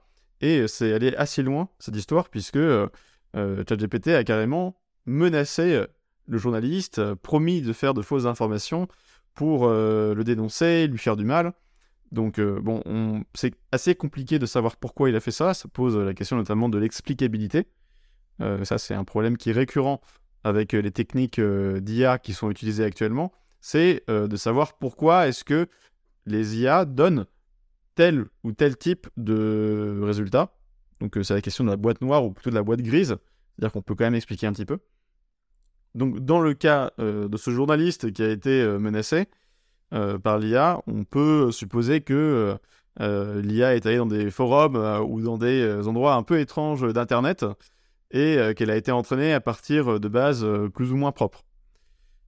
Et 0.42 0.68
c'est 0.68 0.92
allé 0.92 1.16
assez 1.16 1.42
loin, 1.42 1.70
cette 1.80 1.96
histoire, 1.96 2.28
puisque 2.28 2.60
ChatGPT 3.34 4.10
a 4.10 4.26
carrément 4.26 4.76
menacé 5.06 5.86
le 6.28 6.38
journaliste, 6.38 7.14
promis 7.14 7.62
de 7.62 7.72
faire 7.72 7.94
de 7.94 8.02
fausses 8.02 8.26
informations 8.26 8.90
pour 9.36 9.70
le 9.70 10.22
dénoncer, 10.24 10.88
lui 10.88 10.98
faire 10.98 11.16
du 11.16 11.24
mal. 11.24 11.54
Donc, 12.14 12.38
euh, 12.38 12.60
bon, 12.62 13.24
c'est 13.34 13.56
assez 13.72 13.96
compliqué 13.96 14.38
de 14.38 14.46
savoir 14.46 14.78
pourquoi 14.78 15.10
il 15.10 15.16
a 15.16 15.20
fait 15.20 15.32
ça. 15.32 15.56
Ça 15.56 15.68
pose 15.68 15.98
la 15.98 16.14
question 16.14 16.38
notamment 16.38 16.70
de 16.70 16.78
l'explicabilité. 16.78 17.66
Euh, 18.40 18.64
ça, 18.66 18.78
c'est 18.78 18.94
un 18.94 19.04
problème 19.04 19.36
qui 19.36 19.50
est 19.50 19.54
récurrent 19.54 20.00
avec 20.44 20.74
les 20.74 20.92
techniques 20.92 21.40
d'IA 21.40 22.20
qui 22.20 22.34
sont 22.34 22.52
utilisées 22.52 22.84
actuellement, 22.84 23.32
c'est 23.62 24.04
de 24.10 24.36
savoir 24.36 24.78
pourquoi 24.78 25.30
est-ce 25.30 25.46
que 25.46 25.70
les 26.26 26.58
IA 26.58 26.84
donnent 26.84 27.28
tel 27.96 28.26
ou 28.44 28.52
tel 28.52 28.76
type 28.76 29.08
de 29.16 30.02
résultat. 30.04 30.54
Donc 31.00 31.18
c'est 31.24 31.34
la 31.34 31.40
question 31.40 31.64
de 31.64 31.70
la 31.70 31.78
boîte 31.78 32.02
noire 32.02 32.26
ou 32.26 32.32
plutôt 32.32 32.50
de 32.50 32.56
la 32.56 32.64
boîte 32.64 32.82
grise, 32.82 33.16
c'est-à-dire 33.56 33.72
qu'on 33.72 33.82
peut 33.82 33.96
quand 33.96 34.04
même 34.04 34.16
expliquer 34.16 34.46
un 34.46 34.52
petit 34.52 34.66
peu. 34.66 34.80
Donc 35.96 36.20
dans 36.20 36.42
le 36.42 36.54
cas 36.54 36.92
de 36.98 37.38
ce 37.38 37.52
journaliste 37.52 38.12
qui 38.12 38.22
a 38.22 38.30
été 38.30 38.66
menacé 38.78 39.30
par 40.24 40.40
l'IA, 40.40 40.82
on 40.88 41.04
peut 41.04 41.52
supposer 41.52 42.02
que 42.02 42.58
l'IA 43.00 43.76
est 43.76 43.86
allée 43.86 43.98
dans 43.98 44.06
des 44.06 44.32
forums 44.32 44.76
ou 45.08 45.22
dans 45.22 45.38
des 45.38 45.88
endroits 45.88 46.16
un 46.16 46.24
peu 46.24 46.40
étranges 46.40 46.92
d'Internet 46.94 47.46
et 48.14 48.38
euh, 48.38 48.54
qu'elle 48.54 48.70
a 48.70 48.78
été 48.78 48.92
entraînée 48.92 49.34
à 49.34 49.42
partir 49.42 50.00
de 50.00 50.08
bases 50.08 50.46
euh, 50.46 50.70
plus 50.70 50.94
ou 50.94 50.96
moins 50.96 51.12
propres. 51.12 51.44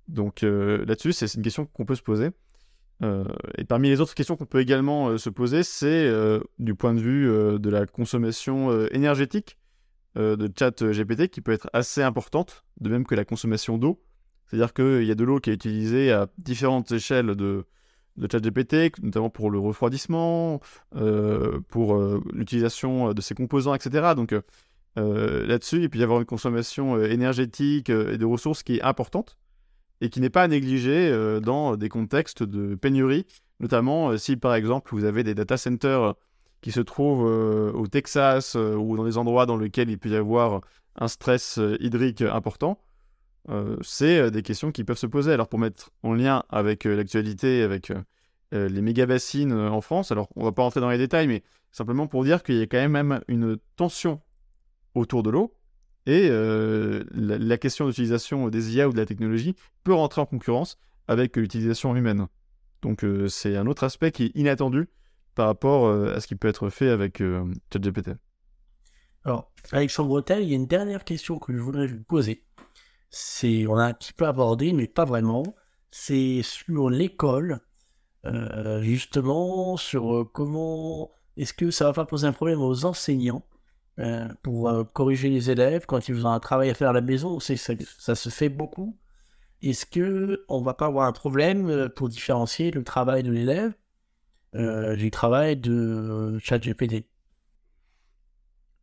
Donc 0.08 0.44
euh, 0.44 0.84
là-dessus, 0.86 1.14
c'est 1.14 1.34
une 1.36 1.44
question 1.44 1.66
qu'on 1.66 1.86
peut 1.86 1.96
se 1.96 2.02
poser. 2.02 2.32
et 3.58 3.66
parmi 3.66 3.90
les 3.90 4.02
autres 4.02 4.16
questions 4.16 4.36
qu'on 4.36 4.46
peut 4.46 4.62
également 4.62 5.18
se 5.18 5.30
poser, 5.30 5.64
c'est 5.64 6.10
du 6.60 6.76
point 6.76 6.94
de 6.94 7.00
vue 7.00 7.28
de 7.60 7.70
la 7.70 7.86
consommation 7.86 8.72
énergétique 8.88 9.58
de 10.16 10.50
chat 10.58 10.82
GPT 10.82 11.28
qui 11.28 11.42
peut 11.42 11.52
être 11.52 11.70
assez 11.74 12.02
importante, 12.02 12.64
de 12.80 12.90
même 12.90 13.06
que 13.06 13.14
la 13.14 13.26
consommation 13.26 13.78
d'eau. 13.78 14.02
C'est-à-dire 14.48 14.74
qu'il 14.74 15.04
y 15.04 15.12
a 15.12 15.16
de 15.16 15.24
l'eau 15.24 15.40
qui 15.40 15.50
est 15.50 15.54
utilisée 15.54 16.12
à 16.12 16.28
différentes 16.38 16.92
échelles 16.92 17.36
de, 17.36 17.66
de 18.18 18.28
chat 18.32 18.40
GPT, 18.40 18.92
notamment 19.02 19.30
pour 19.30 19.50
le 19.50 19.60
refroidissement, 19.60 20.62
pour 21.70 22.00
l'utilisation 22.34 23.14
de 23.14 23.22
ses 23.22 23.34
composants, 23.34 23.74
etc. 23.74 24.14
Donc 24.16 24.34
euh, 24.98 25.46
là-dessus, 25.46 25.82
il 25.82 25.90
peut 25.90 26.00
y 26.00 26.04
avoir 26.04 26.20
une 26.20 26.26
consommation 26.26 26.96
euh, 26.96 27.10
énergétique 27.10 27.90
euh, 27.90 28.14
et 28.14 28.18
de 28.18 28.26
ressources 28.26 28.64
qui 28.64 28.78
est 28.78 28.82
importante 28.82 29.38
et 30.02 30.10
qui 30.10 30.20
n'est 30.20 30.30
pas 30.30 30.48
négligée 30.48 31.10
dans 31.42 31.78
des 31.78 31.88
contextes 31.88 32.44
de 32.44 32.76
pénurie, 32.76 33.26
notamment 33.62 34.18
si 34.18 34.36
par 34.36 34.54
exemple 34.54 34.94
vous 34.94 35.06
avez 35.06 35.24
des 35.24 35.34
data 35.34 35.56
centers 35.56 36.16
qui 36.60 36.74
se 36.74 36.82
trouvent 36.82 37.24
au 37.24 37.88
Texas 37.88 38.56
ou 38.56 38.98
dans 38.98 39.06
des 39.06 39.18
endroits 39.18 39.46
dans 39.46 39.56
lesquels 39.56 39.90
il 39.90 39.98
peut 39.98 40.10
y 40.10 40.18
avoir 40.18 40.60
un 40.98 41.08
stress 41.08 41.62
hydrique 41.80 42.22
important. 42.24 42.78
C'est 43.82 44.32
des 44.32 44.42
questions 44.42 44.72
qui 44.72 44.84
peuvent 44.84 44.98
se 44.98 45.08
poser. 45.08 45.32
Alors 45.32 45.48
pour 45.48 45.60
mettre 45.60 45.92
en 46.04 46.14
lien 46.14 46.44
avec 46.50 46.86
l'actualité, 46.86 47.62
avec 47.62 47.92
les 48.52 48.82
méga 48.82 49.06
bassines 49.06 49.54
en 49.54 49.82
France, 49.82 50.12
alors 50.12 50.30
on 50.36 50.44
va 50.44 50.52
pas 50.52 50.64
rentrer 50.64 50.82
dans 50.82 50.90
les 50.90 50.98
détails, 50.98 51.28
mais 51.28 51.44
simplement 51.72 52.08
pour 52.08 52.24
dire 52.24 52.42
qu'il 52.42 52.56
y 52.56 52.62
a 52.62 52.68
quand 52.68 52.90
même 52.90 53.22
une 53.28 53.58
tension 53.76 54.22
autour 54.96 55.24
de 55.24 55.30
l'eau. 55.30 55.54
Et 56.08 56.28
euh, 56.30 57.04
la, 57.12 57.58
question 57.58 57.88
d'utilisation 57.88 58.50
des 58.50 58.76
IA 58.76 58.88
ou 58.88 58.94
de 58.94 58.98
la 58.98 59.06
technologie 59.06 59.56
peut 59.84 59.94
rentrer 59.94 60.22
en 60.22 60.26
concurrence 60.26 60.78
avec 61.08 61.36
l'utilisation 61.36 61.96
humaine. 61.96 62.28
Donc 62.82 63.04
euh, 63.04 63.28
c'est 63.28 63.56
un 63.56 63.66
autre 63.66 63.84
aspect 63.84 64.12
qui 64.12 64.26
est 64.26 64.32
inattendu 64.36 64.88
par 65.34 65.48
rapport 65.48 65.88
euh, 65.88 66.16
à 66.16 66.22
ce 66.22 66.28
qui 66.28 66.36
peut 66.36 66.48
être 66.48 66.70
fait 66.70 66.90
avec 66.90 67.22
ChatGPT. 67.74 68.12
Alors, 69.24 69.52
Alexandre 69.72 70.10
Bretel, 70.10 70.44
il 70.44 70.50
y 70.50 70.54
a 70.54 70.56
une 70.56 70.68
dernière 70.68 71.04
question 71.04 71.40
que 71.40 71.52
je 71.52 71.60
voudrais 71.60 71.88
vous 71.88 72.04
poser. 72.04 72.44
On 73.68 73.78
a 73.78 73.86
un 73.86 73.94
petit 73.94 74.14
peu 74.14 74.26
abordé, 74.28 74.74
mais 74.74 74.88
pas 74.88 75.06
vraiment. 75.06 75.44
C'est 75.92 76.42
sur 76.44 76.90
l'école, 76.90 77.62
justement, 78.82 79.78
sur 79.78 80.30
comment 80.34 81.12
est-ce 81.38 81.54
que 81.54 81.72
ça 81.72 81.86
va 81.86 81.94
pas 81.94 82.06
poser 82.06 82.28
un 82.28 82.32
problème 82.32 82.62
aux 82.62 82.86
enseignants 82.86 83.44
euh, 84.00 84.28
pour 84.42 84.70
euh, 84.70 84.84
corriger 84.84 85.30
les 85.30 85.50
élèves 85.50 85.86
quand 85.86 86.08
ils 86.08 86.26
ont 86.26 86.30
un 86.30 86.40
travail 86.40 86.70
à 86.70 86.74
faire 86.74 86.90
à 86.90 86.94
la 86.94 87.02
maison? 87.02 87.40
Ça, 87.40 87.56
ça 87.58 88.16
se 88.16 88.30
fait 88.30 88.50
beaucoup. 88.50 88.98
Est-ce 89.62 89.86
que 89.86 90.46
on 90.48 90.62
va 90.62 90.74
pas 90.74 90.86
avoir 90.86 91.08
un 91.08 91.12
problème 91.12 91.70
euh, 91.70 91.90
pour 91.90 92.10
différencier 92.10 92.72
le 92.72 92.84
travail 92.84 93.24
de 93.24 93.32
l'élève 93.32 93.74
du 94.98 95.12
travail 95.12 95.58
de 95.58 96.38
ChatGPT? 96.42 97.06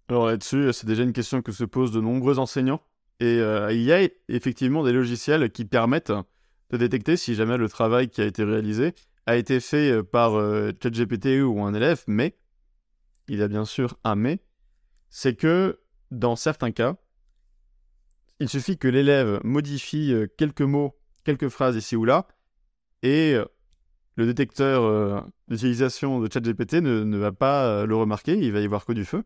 Alors 0.09 0.27
là-dessus, 0.27 0.71
c'est 0.75 0.87
déjà 0.87 1.03
une 1.03 1.14
question 1.14 1.40
que 1.40 1.51
se 1.51 1.64
posent 1.64 1.92
de 1.92 2.01
nombreux 2.03 2.38
enseignants. 2.38 2.83
Et 3.23 3.39
il 3.71 3.83
y 3.83 3.93
a 3.93 4.09
effectivement 4.29 4.83
des 4.83 4.93
logiciels 4.93 5.51
qui 5.51 5.65
permettent 5.65 6.13
de 6.71 6.77
détecter 6.77 7.17
si 7.17 7.35
jamais 7.35 7.57
le 7.57 7.69
travail 7.69 8.09
qui 8.09 8.21
a 8.21 8.25
été 8.25 8.43
réalisé 8.43 8.95
a 9.27 9.37
été 9.37 9.61
fait 9.61 10.03
par 10.03 10.33
ChatGPT 10.83 11.41
ou 11.43 11.63
un 11.63 11.73
élève, 11.73 12.03
mais 12.09 12.37
il 13.29 13.39
y 13.39 13.43
a 13.43 13.49
bien 13.49 13.65
sûr 13.65 13.97
un 14.05 14.17
mais, 14.17 14.41
c'est 15.09 15.35
que 15.35 15.81
dans 16.11 16.37
certains 16.37 16.73
cas, 16.73 16.97
il 18.41 18.49
suffit 18.49 18.77
que 18.77 18.89
l'élève 18.89 19.41
modifie 19.45 20.13
euh, 20.13 20.27
quelques 20.37 20.63
mots, 20.63 20.99
quelques 21.25 21.49
phrases 21.49 21.77
ici 21.77 21.97
ou 21.97 22.05
là, 22.05 22.27
et 23.03 23.35
euh, 23.35 23.45
le 24.17 24.27
détecteur 24.27 24.83
euh, 24.83 25.21
d'utilisation 25.49 26.21
de 26.21 26.31
ChatGPT 26.31 26.75
ne, 26.75 27.05
ne 27.05 27.17
va 27.17 27.33
pas 27.33 27.87
le 27.87 27.97
remarquer, 27.97 28.37
il 28.37 28.53
va 28.53 28.61
y 28.61 28.67
voir 28.67 28.85
que 28.85 28.93
du 28.93 29.05
feu. 29.05 29.25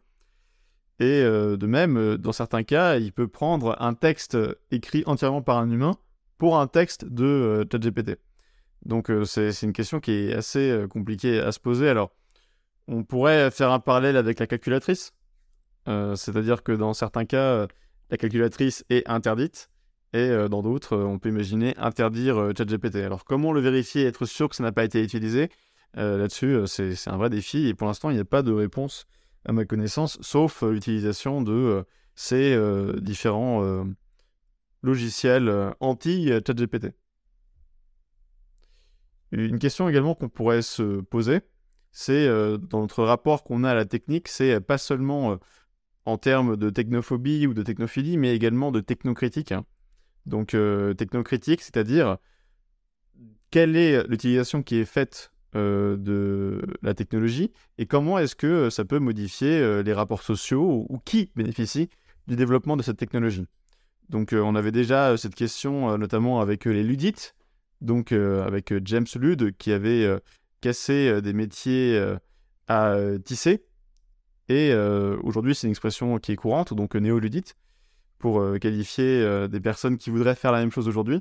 Et 0.99 1.23
de 1.23 1.67
même, 1.67 2.17
dans 2.17 2.33
certains 2.33 2.63
cas, 2.63 2.97
il 2.97 3.13
peut 3.13 3.29
prendre 3.29 3.77
un 3.81 3.93
texte 3.93 4.39
écrit 4.71 5.03
entièrement 5.07 5.43
par 5.43 5.59
un 5.59 5.71
humain 5.71 5.97
pour 6.39 6.59
un 6.59 6.67
texte 6.67 7.05
de 7.05 7.67
ChatGPT. 7.71 8.19
Donc 8.87 9.11
c'est 9.25 9.51
une 9.63 9.75
question 9.75 10.01
qui 10.01 10.13
est 10.13 10.33
assez 10.33 10.87
compliquée 10.89 11.39
à 11.39 11.53
se 11.53 11.61
poser. 11.61 11.89
Alors, 11.91 12.13
on 12.89 13.05
pourrait 13.05 13.51
faire 13.51 13.71
un 13.73 13.81
parallèle 13.81 14.17
avec 14.17 14.39
la 14.39 14.47
calculatrice. 14.47 15.13
Euh, 15.89 16.17
c'est-à-dire 16.17 16.63
que 16.63 16.73
dans 16.73 16.95
certains 16.95 17.25
cas, 17.25 17.39
euh, 17.39 17.67
la 18.11 18.17
calculatrice 18.17 18.85
est 18.91 19.09
interdite. 19.09 19.71
Et 20.13 20.19
euh, 20.19 20.49
dans 20.49 20.63
d'autres, 20.63 20.97
on 20.97 21.19
peut 21.19 21.29
imaginer 21.29 21.75
interdire 21.79 22.53
ChatGPT. 22.57 22.97
Alors 22.97 23.25
comment 23.25 23.53
le 23.53 23.61
vérifier 23.61 24.03
et 24.03 24.07
être 24.07 24.25
sûr 24.25 24.49
que 24.49 24.57
ça 24.57 24.63
n'a 24.63 24.73
pas 24.73 24.85
été 24.85 25.03
utilisé? 25.03 25.51
Là-dessus, 25.95 26.59
c'est 26.67 27.09
un 27.09 27.17
vrai 27.17 27.31
défi. 27.31 27.69
Et 27.69 27.75
pour 27.75 27.87
l'instant, 27.87 28.11
il 28.11 28.17
n'y 28.17 28.21
a 28.21 28.25
pas 28.27 28.43
de 28.43 28.53
réponse 28.53 29.07
à 29.47 29.53
ma 29.53 29.65
connaissance, 29.65 30.19
sauf 30.21 30.63
l'utilisation 30.63 31.41
de 31.41 31.85
ces 32.15 32.59
différents 33.01 33.87
logiciels 34.83 35.75
anti-ChatGPT. 35.81 36.93
Une 39.33 39.59
question 39.59 39.89
également 39.89 40.15
qu'on 40.15 40.29
pourrait 40.29 40.63
se 40.63 41.01
poser, 41.01 41.41
c'est 41.93 42.27
dans 42.27 42.81
notre 42.81 43.05
rapport 43.05 43.45
qu'on 43.45 43.65
a 43.65 43.71
à 43.71 43.75
la 43.75 43.85
technique, 43.85 44.29
c'est 44.29 44.61
pas 44.61 44.79
seulement 44.79 45.39
en 46.07 46.19
termes 46.19 46.57
de 46.57 46.71
technophobie 46.71 47.47
ou 47.47 47.53
de 47.53 47.63
technophilie, 47.63 48.17
mais 48.17 48.35
également 48.35 48.71
de 48.71 48.81
technocritique. 48.81 49.53
Hein. 49.53 49.67
Donc 50.25 50.55
euh, 50.55 50.95
technocritique, 50.95 51.61
c'est-à-dire 51.63 52.19
quelle 53.51 53.77
est 53.77 54.07
l'utilisation 54.09 54.63
qui 54.63 54.77
est 54.77 54.85
faite 54.85 55.33
euh, 55.55 55.97
de 55.97 56.63
la 56.83 56.95
technologie 56.95 57.53
et 57.79 57.87
comment 57.87 58.19
est-ce 58.19 58.35
que 58.35 58.47
euh, 58.47 58.71
ça 58.71 58.85
peut 58.85 58.99
modifier 58.99 59.83
les 59.83 59.93
rapports 59.93 60.23
sociaux 60.23 60.87
ou, 60.89 60.99
qui 61.05 61.31
bénéficie 61.37 61.89
du 62.27 62.37
développement 62.37 62.77
de 62.77 62.83
cette 62.83 62.97
technologie. 62.97 63.47
Donc 64.09 64.33
on 64.33 64.55
avait 64.55 64.73
déjà 64.73 65.17
cette 65.17 65.35
question 65.35 65.97
notamment 65.99 66.41
avec 66.41 66.65
les 66.65 66.83
ludites, 66.85 67.35
donc 67.81 68.13
avec 68.13 68.73
James 68.85 69.07
Lude 69.17 69.57
qui 69.57 69.73
avait 69.73 70.09
cassé 70.61 71.21
des 71.23 71.33
métiers 71.33 72.01
à 72.69 72.97
tisser 73.25 73.65
et 74.49 74.71
euh, 74.73 75.17
aujourd'hui, 75.23 75.55
c'est 75.55 75.67
une 75.67 75.73
expression 75.73 76.19
qui 76.19 76.33
est 76.33 76.37
courante, 76.37 76.73
donc 76.73 76.95
euh, 76.95 77.01
néoludite, 77.01 77.57
pour 78.19 78.41
euh, 78.41 78.59
qualifier 78.59 79.49
des 79.49 79.61
personnes 79.61 79.99
qui 79.99 80.11
voudraient 80.11 80.35
faire 80.35 80.53
la 80.53 80.61
même 80.61 80.71
chose 80.71 80.89
aujourd'hui. 80.89 81.21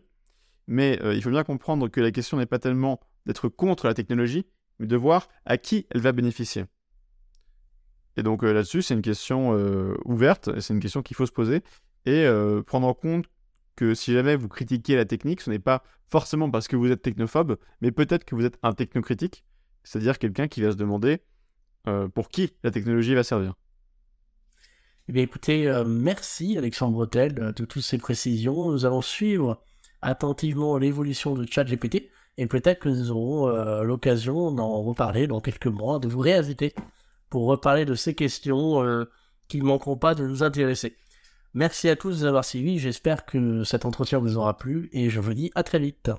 Mais 0.68 1.00
il 1.14 1.22
faut 1.22 1.30
bien 1.30 1.44
comprendre 1.44 1.90
que 1.90 2.02
la 2.02 2.12
question 2.12 2.38
n'est 2.38 2.48
pas 2.48 2.58
tellement 2.58 3.00
d'être 3.26 3.50
contre 3.50 3.88
la 3.88 3.94
technologie, 3.94 4.46
mais 4.80 4.88
de 4.88 4.96
voir 4.96 5.28
à 5.46 5.58
qui 5.58 5.88
elle 5.90 6.02
va 6.02 6.12
bénéficier. 6.12 6.66
Et 8.18 8.24
donc 8.24 8.44
là-dessus, 8.44 8.82
c'est 8.82 8.94
une 8.94 9.02
question 9.02 9.52
ouverte, 10.06 10.50
et 10.56 10.62
c'est 10.62 10.74
une 10.74 10.80
question 10.80 11.02
qu'il 11.02 11.18
faut 11.18 11.26
se 11.26 11.32
poser, 11.32 11.64
et 12.06 12.26
prendre 12.66 12.88
en 12.88 12.94
compte 12.94 13.26
que 13.76 13.94
si 13.94 14.14
jamais 14.14 14.36
vous 14.36 14.48
critiquez 14.48 14.96
la 14.96 15.06
technique, 15.06 15.42
ce 15.42 15.50
n'est 15.50 15.60
pas 15.60 15.84
forcément 16.10 16.50
parce 16.50 16.68
que 16.68 16.76
vous 16.76 16.92
êtes 16.92 17.02
technophobe, 17.02 17.58
mais 17.82 17.92
peut-être 17.92 18.26
que 18.26 18.36
vous 18.36 18.46
êtes 18.46 18.58
un 18.64 18.74
technocritique, 18.74 19.44
c'est-à-dire 19.84 20.18
quelqu'un 20.18 20.48
qui 20.48 20.62
va 20.62 20.72
se 20.72 20.78
demander 20.78 21.22
euh, 21.88 22.08
pour 22.08 22.30
qui 22.30 22.54
la 22.64 22.72
technologie 22.72 23.14
va 23.14 23.24
servir. 23.24 23.54
Eh 25.08 25.14
bien, 25.14 25.22
écoutez, 25.22 25.68
euh, 25.68 25.84
merci 25.86 26.58
Alexandre 26.58 26.94
Bretel 26.94 27.34
de 27.34 27.66
toutes 27.66 27.84
ces 27.84 27.98
précisions. 27.98 28.72
Nous 28.72 28.86
allons 28.86 29.02
suivre 29.02 29.62
attentivement 30.02 30.78
l'évolution 30.78 31.36
de 31.36 31.46
ChatGPT 31.50 32.10
et 32.38 32.48
peut-être 32.48 32.80
que 32.80 32.90
nous 32.90 33.12
aurons 33.12 33.48
euh, 33.48 33.84
l'occasion 33.84 34.52
d'en 34.52 34.82
reparler 34.82 35.28
dans 35.28 35.42
quelques 35.42 35.68
mois, 35.68 36.00
de 36.00 36.08
vous 36.08 36.20
réinviter 36.20 36.74
pour 37.30 37.46
reparler 37.48 37.86
de 37.86 37.96
ces 37.96 38.14
questions 38.14 39.06
qui 39.48 39.60
ne 39.60 39.66
manqueront 39.66 39.98
pas 39.98 40.16
de 40.16 40.26
nous 40.26 40.44
intéresser. 40.44 40.96
Merci 41.54 41.90
à 41.90 41.96
tous 41.96 42.22
d'avoir 42.22 42.44
suivi, 42.44 42.80
j'espère 42.80 43.26
que 43.26 43.64
cet 43.64 43.86
entretien 43.86 44.20
vous 44.20 44.38
aura 44.38 44.58
plu 44.58 44.90
et 44.92 45.10
je 45.10 45.20
vous 45.20 45.34
dis 45.34 45.52
à 45.56 45.64
très 45.64 45.80
vite. 45.80 46.12